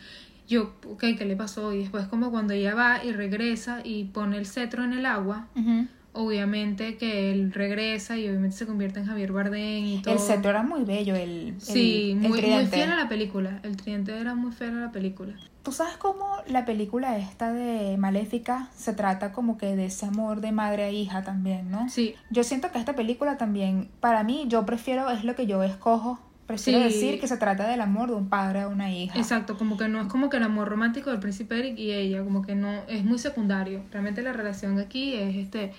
[0.49, 1.73] Yo, ok, ¿qué le pasó?
[1.73, 5.49] Y después como cuando ella va y regresa y pone el cetro en el agua,
[5.57, 5.89] Ujú.
[6.17, 10.15] Obviamente que él regresa y obviamente se convierte en Javier Bardem y todo.
[10.15, 13.61] El cetro era muy bello, el, el- Sí, el muy, muy fiel a la película.
[13.63, 15.35] El tridente era muy fiel a la película.
[15.63, 20.41] ¿Tú sabes cómo la película esta de Maléfica se trata como que de ese amor
[20.41, 21.89] de madre a hija también, ¿no?
[21.89, 25.63] Sí, Yo siento que esta película también, para mí, yo prefiero, es lo que yo
[25.65, 26.85] escojo, prefiero Sí.
[26.85, 29.19] decir que se trata del amor de un padre a una hija.
[29.19, 29.59] exacto.
[29.59, 32.43] Como que no es como que el amor romántico del príncipe Eric y ella, como
[32.43, 33.83] que no, es muy secundario.
[33.91, 35.73] Realmente la relación aquí es este...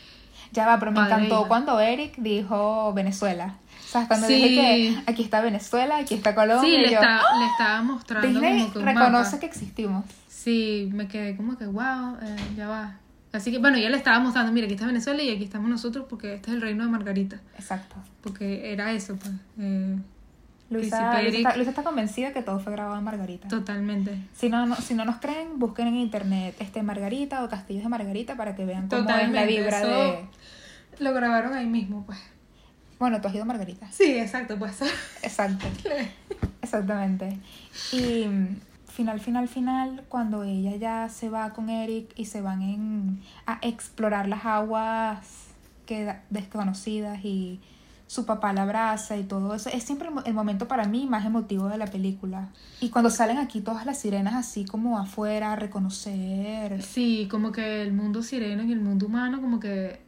[0.51, 3.55] Ya va, pero me Padre e encantó cuando Eric dijo Venezuela.
[3.87, 4.07] ¿Sabes?
[4.07, 4.33] Cuando Sí.
[4.35, 6.69] dije que aquí está Venezuela, aquí está Colombia.
[6.69, 9.39] Sí, le, yo, está, le estaba mostrando Disney como que un reconoce mapa.
[9.39, 10.05] que existimos.
[10.27, 12.95] Sí, me quedé como que, wow, eh, ya va.
[13.33, 16.05] Así que, bueno, ya le estaba mostrando, mira, aquí está Venezuela y aquí estamos nosotros
[16.09, 17.39] porque este es el reino de Margarita.
[17.57, 17.95] Exacto.
[18.21, 19.33] Porque era eso, pues.
[19.59, 19.97] eh,
[20.70, 23.47] Luisa, Luisa está, Luisa está convencida que todo fue grabado en Margarita.
[23.47, 24.18] totalmente.
[24.36, 27.89] Si no, no, si no nos creen, busquen en internet este Margarita o Castillos de
[27.89, 30.26] Margarita para que vean cómo es la vibra eso- de...
[30.99, 32.18] Lo grabaron ahí mismo, pues.
[32.99, 33.88] Bueno, tú has ido a Margarita.
[33.91, 34.82] Sí, exacto, pues.
[35.22, 35.68] Exacto.
[36.61, 37.38] Exactamente.
[37.91, 38.55] Y mm,
[38.88, 43.59] final, final, final, cuando ella ya se va con Eric y se van en, a
[43.61, 45.20] explorar las aguas
[45.86, 47.59] que, desconocidas y
[48.07, 51.05] su papá la abraza y todo eso, es siempre el, mo- el momento para mí
[51.05, 52.49] más emotivo de la película.
[52.79, 56.81] Y cuando salen aquí todas las sirenas así como afuera a reconocer.
[56.81, 59.99] Sí, como que el mundo sireno y el mundo humano como que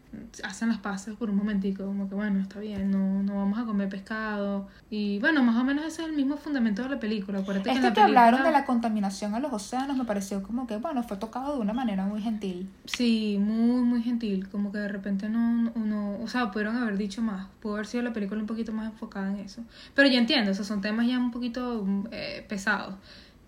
[0.43, 3.65] hacen las paces por un momentico, como que bueno, está bien, no, no vamos a
[3.65, 4.67] comer pescado.
[4.89, 7.39] Y bueno, más o menos ese es el mismo fundamento de la película.
[7.39, 10.05] Acuérdate que en Este la que hablaron de película- la contaminación a los océanos me
[10.05, 12.69] pareció como que, bueno, fue tocado de una manera muy gentil.
[12.85, 14.49] Sí, muy, muy gentil.
[14.49, 17.47] Como que de repente no, no, o sea, pudieron haber dicho más.
[17.61, 19.63] Pudo haber sido la película un poquito más enfocada en eso.
[19.93, 22.95] Pero yo entiendo, o sea, son temas ya un poquito eh, pesados.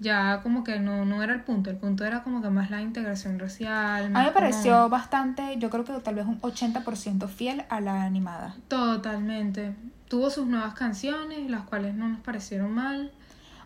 [0.02, 1.70] Ya como que no, no era el punto.
[1.70, 4.04] El punto era como que más la integración racial.
[4.06, 7.80] A mí me como- pareció bastante, yo creo que tal vez un 80% fiel a
[7.82, 8.56] la animada.
[8.68, 9.76] Totalmente.
[10.10, 13.12] Tuvo sus nuevas canciones, las cuales no nos parecieron mal.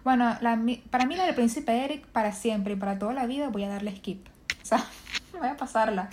[0.04, 0.60] Bueno, la,
[0.92, 3.70] para mí la del príncipe Eric, para siempre y para toda la vida, voy a
[3.70, 4.28] darle skip.
[4.62, 4.84] O sea,
[5.40, 6.10] voy a pasarla.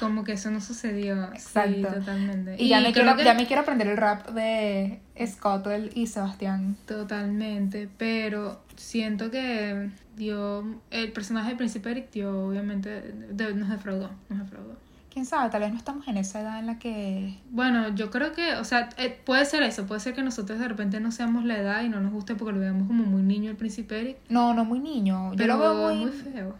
[0.00, 1.26] Como que eso no sucedió.
[1.32, 1.88] Sí, Exacto.
[2.00, 2.56] totalmente.
[2.58, 6.76] Y, ya, me quiero, que- ya me quiero aprender el rap de Scotwell y Sebastián.
[6.86, 14.10] Totalmente, pero siento que dio el personaje del príncipe Eric dio obviamente de- nos defraudó,
[14.28, 14.76] nos defraudó.
[15.12, 17.38] quién sabe, tal vez no estamos en esa edad en la que...
[17.50, 20.66] Bueno, yo creo que, o sea, eh, puede ser eso, puede ser que nosotros de
[20.66, 23.50] repente no seamos la edad y no nos guste porque lo veamos como muy niño
[23.50, 24.16] el príncipe Eric.
[24.30, 25.96] No, no muy niño, yo Pero lo veo muy...
[26.06, 26.56] muy feo.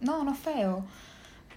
[0.00, 0.84] No, no feo.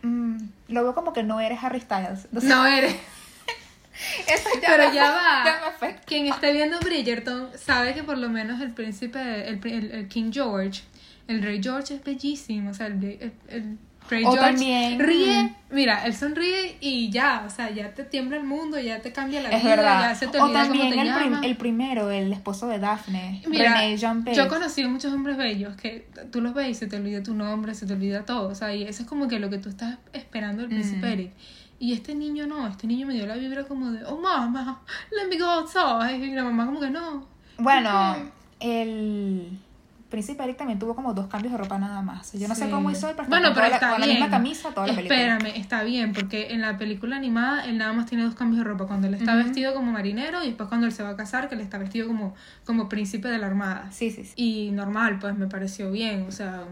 [0.01, 0.37] Mm,
[0.69, 2.25] lo veo como que no eres Harry Styles.
[2.25, 2.95] Entonces, No eres.
[4.27, 5.43] eso ya Pero me- ya va.
[5.45, 6.03] ya me afecta.
[6.05, 10.31] Quien esté viendo Bridgerton sabe que por lo menos el príncipe, el, el- el King
[10.31, 10.83] George,
[11.27, 12.71] el rey George es bellísimo.
[12.71, 13.77] O sea, el, el-
[14.09, 15.53] rey O George también- ríe.
[15.69, 17.43] Mira, él sonríe y ya.
[17.45, 20.01] O sea, ya te tiembla el mundo, ya te cambia la Es vida, verdad.
[20.09, 22.79] ya se te O olvida cómo también te el, prim- el primero, el esposo de
[22.79, 26.73] Daphne, Mira, René Jean yo he conocido muchos hombres bellos que tú los ves y
[26.73, 28.47] se te olvida tu nombre, se te olvida todo.
[28.47, 31.11] O sea, y eso es como que lo que tú estás esperando del príncipe Mm.
[31.11, 31.31] Eric.
[31.79, 34.81] Y este niño no, este niño me dio la vibra como de, oh mamá,
[35.11, 36.23] let me go outside.
[36.25, 37.27] Y la mamá como que no.
[37.59, 38.15] Bueno,
[38.59, 39.59] el
[40.09, 42.31] príncipe Eric también tuvo como dos cambios de ropa nada más.
[42.33, 44.09] Yo no sé cómo hizo él, pero Bueno, pero la- está la bien.
[44.17, 45.19] misma camisa toda la película.
[45.19, 48.63] Espérame, está bien, porque en la película animada él nada más tiene dos cambios de
[48.69, 48.85] ropa.
[48.87, 51.55] Cuando él está vestido como marinero y después cuando él se va a casar, que
[51.55, 52.35] él está vestido como,
[52.65, 53.89] como príncipe de la armada.
[53.91, 54.33] Sí, sí, sí.
[54.35, 56.25] Y normal, pues me pareció bien.
[56.27, 56.63] O sea,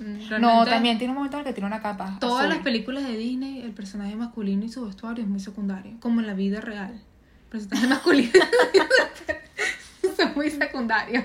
[0.00, 0.40] mm.
[0.40, 2.16] No, también tiene un momento en el que tiene una capa.
[2.20, 2.54] Todas azul.
[2.54, 6.26] las películas de Disney, el personaje masculino y su vestuario es muy secundario, como en
[6.26, 6.92] la vida real.
[6.92, 8.30] El personaje masculino
[10.16, 11.24] son muy secundarios.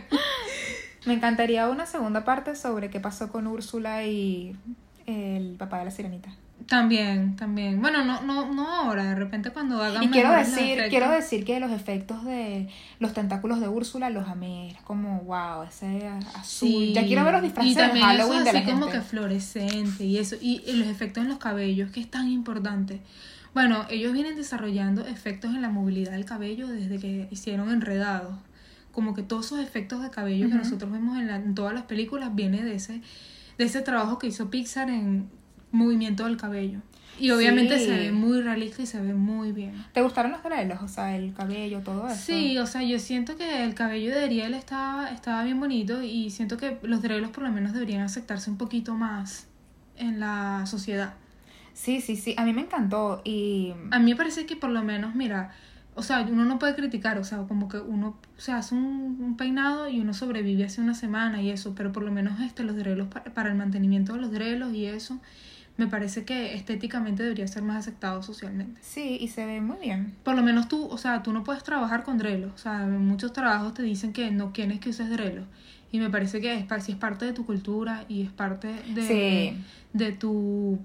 [1.06, 4.56] Me encantaría una segunda parte sobre qué pasó con Úrsula y
[5.06, 6.30] el papá de la sirenita.
[6.68, 7.82] También, también.
[7.82, 11.60] Bueno, no, no, no ahora, de repente cuando hagan Y quiero decir, quiero decir que
[11.60, 14.70] los efectos de los tentáculos de Úrsula los amé.
[14.70, 16.70] Es como, wow, ese azul.
[16.70, 16.94] Sí.
[16.94, 18.98] Ya quiero ver los disfraces y de también Halloween eso de la así como gente.
[18.98, 20.36] que fluorescente y eso.
[20.40, 23.02] Y los efectos en los cabellos, que es tan importante.
[23.54, 28.36] Bueno, ellos vienen desarrollando efectos en la movilidad del cabello desde que hicieron enredados.
[28.94, 31.84] Como que todos esos efectos de cabello que nosotros vemos en, la- en todas las
[31.84, 33.02] películas viene de ese,
[33.58, 35.28] de ese trabajo que hizo Pixar en
[35.72, 36.80] movimiento del cabello.
[37.20, 37.86] Y obviamente Sí.
[37.86, 39.74] se ve muy realista y se ve muy bien.
[39.94, 40.82] ¿Te gustaron los drelos?
[40.82, 42.16] O sea, el cabello, todo eso.
[42.24, 46.32] Sí, o sea, yo siento que el cabello de Ariel estaba, estaba bien bonito y
[46.32, 49.48] siento que los drelos por lo menos deberían aceptarse un poquito más
[49.98, 51.14] en la sociedad.
[51.74, 52.34] Sí, sí, sí.
[52.38, 53.22] A mí me encantó.
[53.24, 55.52] Y A mí me parece que por lo menos, mira,
[55.96, 59.38] o sea, uno no puede criticar, o sea, como que uno se hace un, un
[59.38, 62.76] peinado y uno sobrevive hace una semana y eso, pero por lo menos este, los
[62.76, 65.20] drelos pa- para el mantenimiento de los drelos y eso,
[65.78, 68.80] me parece que estéticamente debería ser más aceptado socialmente.
[68.84, 70.14] sí, y se ve muy bien.
[70.24, 72.52] Por lo menos tú, o sea, tú no puedes trabajar con drelos.
[72.54, 75.46] O sea, en muchos trabajos te dicen que no quieres que uses drelos.
[75.94, 79.08] Y me parece que es, si es parte de tu cultura y es parte de,
[79.08, 79.64] Sí.
[79.94, 80.80] de tu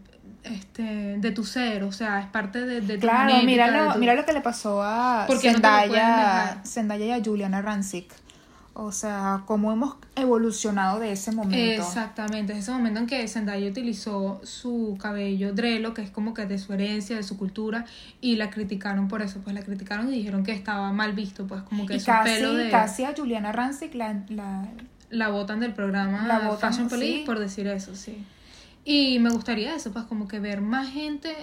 [0.45, 3.93] este de tu ser, o sea, es parte de, de tu Claro, genética, mira lo,
[3.95, 6.63] tu- mira lo que le pasó a no Zendaya.
[6.65, 8.13] Zendaya y a Juliana Rancic.
[8.81, 11.83] O sea, cómo hemos evolucionado de ese momento.
[11.83, 16.47] Exactamente, es ese momento en que Zendaya utilizó su cabello drelo, que es como que
[16.47, 17.87] de su herencia, de su cultura,
[18.21, 21.63] y la criticaron por eso, pues la criticaron y dijeron que estaba mal visto, pues
[21.63, 22.71] como que Y su casi, pelo de...
[22.71, 24.69] casi a Juliana Rancic la, la-
[25.11, 27.23] la botan del programa La botan, Fashion Police sí.
[27.25, 28.25] por decir eso, sí.
[28.85, 31.35] Y me gustaría eso, pues como que ver más gente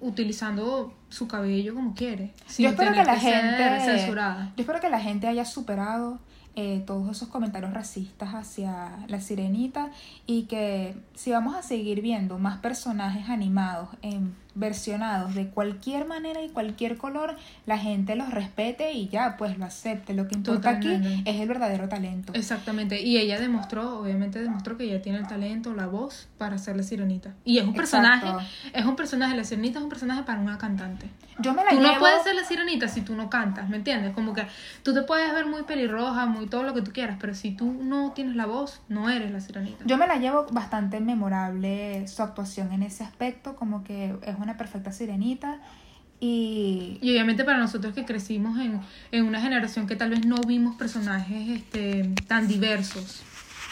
[0.00, 2.32] utilizando su cabello como quiere.
[2.56, 4.52] Yo espero que la gente censurada.
[4.56, 6.18] Yo espero que la gente haya superado
[6.60, 9.90] eh, todos esos comentarios racistas hacia la sirenita
[10.26, 16.42] y que si vamos a seguir viendo más personajes animados en versionados de cualquier manera
[16.42, 17.36] y cualquier color,
[17.66, 20.14] la gente los respete y ya pues lo acepte.
[20.14, 22.32] Lo que importa aquí es el verdadero talento.
[22.34, 26.76] Exactamente, y ella demostró, obviamente demostró que ella tiene el talento, la voz para ser
[26.76, 27.34] la sirenita.
[27.44, 28.28] Y es un personaje,
[28.72, 31.08] es un personaje, la sirenita es un personaje para una cantante.
[31.40, 33.76] Yo me la Tú llevo no puedes ser la sirenita si tú no cantas, ¿me
[33.76, 34.12] entiendes?
[34.12, 34.46] Como que
[34.82, 37.72] tú te puedes ver muy pelirroja, muy todo lo que tú quieras, pero si tú
[37.72, 39.84] no tienes la voz, no eres la sirenita.
[39.84, 44.47] Yo me la llevo bastante memorable su actuación en ese aspecto, como que es una
[44.56, 45.60] perfecta sirenita
[46.20, 48.80] y Y obviamente para nosotros que crecimos en,
[49.12, 53.22] en una generación que tal vez no vimos personajes este, tan diversos.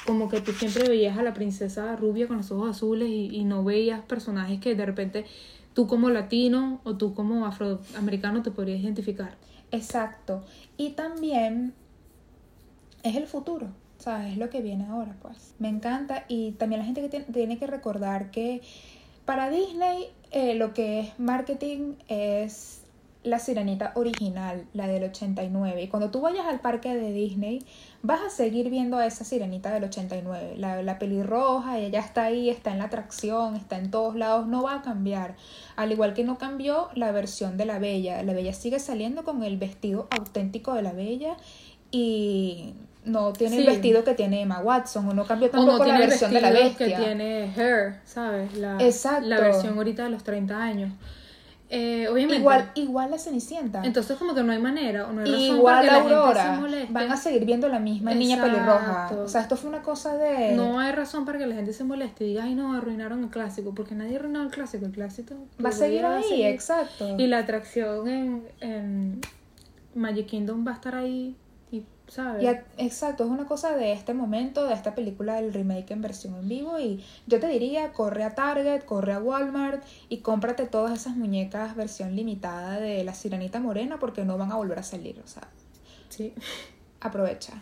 [0.07, 3.45] Como que tú siempre veías a la princesa rubia con los ojos azules y, y
[3.45, 5.25] no veías personajes que de repente
[5.75, 9.37] tú como latino o tú como afroamericano te podrías identificar.
[9.73, 10.45] Exacto.
[10.77, 11.75] Y también
[13.03, 13.69] es el futuro,
[13.99, 14.33] ¿sabes?
[14.33, 15.55] Es lo que viene ahora, pues.
[15.59, 18.63] Me encanta y también la gente que tiene, tiene que recordar que
[19.27, 22.83] para Disney eh, lo que es marketing es
[23.23, 25.83] la sirenita original, la del 89.
[25.83, 27.65] Y cuando tú vayas al parque de Disney,
[28.03, 30.55] vas a seguir viendo a esa sirenita del 89.
[30.57, 34.63] La, la pelirroja, ella está ahí, está en la atracción, está en todos lados, no
[34.63, 35.35] va a cambiar.
[35.75, 38.23] Al igual que no cambió la versión de la Bella.
[38.23, 41.37] La Bella sigue saliendo con el vestido auténtico de la Bella
[41.91, 42.75] y
[43.07, 45.99] no tiene el vestido que tiene Emma Watson, o no cambió O tampoco no tiene
[46.01, 46.87] la el versión de la bestia.
[46.87, 48.55] que tiene Her, ¿sabes?
[48.57, 49.27] La, Exacto.
[49.27, 50.93] La versión ahorita de los 30 años.
[51.69, 52.37] Eh, obviamente.
[52.39, 53.83] Igual, igual la Cenicienta.
[53.85, 56.01] Entonces como que no hay manera o no hay razón Igual para que la la
[56.03, 56.71] gente Aurora.
[56.87, 56.93] se.
[56.93, 58.79] Van a seguir viendo la misma niña pelirroja.
[59.03, 59.23] Exacto.
[59.23, 60.53] O sea, esto fue una cosa de.
[60.55, 63.31] No hay razón para que la gente se moleste y diga, ay no, arruinaron el
[63.31, 65.35] clásico, porque nadie arruinó el clásico, el clásico
[65.65, 66.47] va a seguir a ahí, seguir.
[66.47, 67.17] exacto.
[67.19, 69.21] Y la atracción en, en
[69.97, 71.35] Magic Kingdom va a estar ahí,
[72.09, 72.43] ¿sabes?
[72.43, 76.03] Y a- exacto, es una cosa de este momento, de esta película del remake en
[76.03, 76.79] versión en vivo.
[76.79, 81.75] Y yo te diría, corre a Target, corre a Walmart y cómprate todas esas muñecas
[81.77, 85.21] versión limitada de la Sirenita Morena porque no van a volver a salir.
[85.25, 85.49] O sea,
[86.09, 86.33] Sí.
[87.01, 87.55] aprovecha.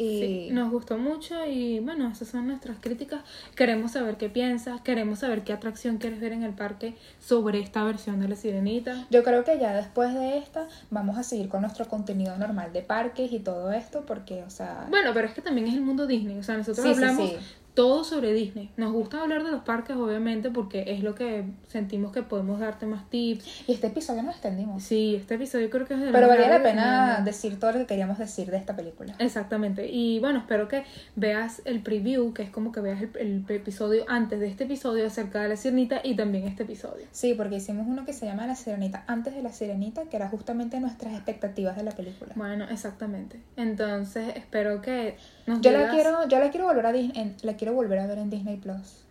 [0.00, 3.20] Y Sí, nos gustó mucho y bueno, esas son nuestras críticas.
[3.54, 7.84] Queremos saber qué piensas, queremos saber qué atracción quieres ver en el parque sobre esta
[7.84, 9.06] versión de la sirenita.
[9.10, 12.80] yo creo que ya después de esta vamos a seguir con nuestro contenido normal de
[12.80, 14.86] parques y todo esto porque, o sea...
[14.88, 17.28] Bueno, pero es que también es el mundo Disney, o sea, nosotros Sí, sí, hablamos
[17.30, 17.36] sí.
[17.74, 18.70] Todo sobre Disney.
[18.76, 22.86] Nos gusta hablar de los parques, obviamente, porque es lo que sentimos que podemos darte
[22.86, 23.68] más tips.
[23.68, 24.82] Y este episodio nos extendimos.
[24.82, 27.86] Sí, este episodio creo que es de Pero valía la pena decir todo lo que
[27.86, 29.14] queríamos decir de esta película.
[29.18, 29.88] Exactamente.
[29.90, 30.84] Y bueno, espero que
[31.16, 35.06] veas el preview, que es como que veas el, el episodio antes de este episodio
[35.06, 37.06] acerca de la sirenita y también este episodio.
[37.12, 40.28] Sí, porque hicimos uno que se llama La Sirenita antes de La Sirenita, que era
[40.28, 42.32] justamente nuestras expectativas de la película.
[42.34, 43.40] Bueno, exactamente.
[43.56, 45.16] Entonces, espero que
[45.46, 48.06] nos Yo la quiero, yo la quiero volver a Dis- en- la quiero volver a
[48.06, 49.04] ver en Disney Plus.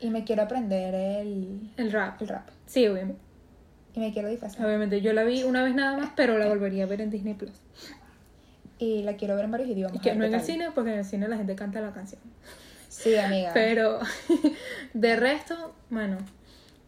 [0.00, 2.20] Y me quiero aprender el, el rap.
[2.20, 2.48] el rap.
[2.66, 3.20] Sí, obviamente.
[3.94, 4.66] Y me quiero disfrazar.
[4.66, 7.32] Obviamente, yo la vi una vez nada más, pero la volvería a ver en Disney
[7.34, 7.52] Plus.
[8.78, 9.96] Y la quiero ver en varios idiomas.
[9.96, 12.20] Y que no en el cine, porque en el cine la gente canta la canción.
[12.90, 13.52] Sí, amiga.
[13.54, 14.00] Pero
[14.94, 16.18] de resto, bueno,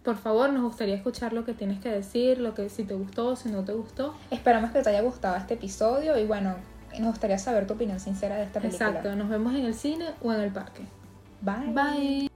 [0.02, 3.36] por favor, nos gustaría escuchar lo que tienes que decir, lo que si te gustó,
[3.36, 4.14] si no te gustó.
[4.30, 6.56] Esperamos que te haya gustado este episodio y bueno,
[6.98, 8.88] nos gustaría saber tu opinión sincera de esta película.
[8.88, 10.82] Exacto, nos vemos en el cine o en el parque.
[11.40, 11.72] Bye.
[11.72, 12.30] Bye.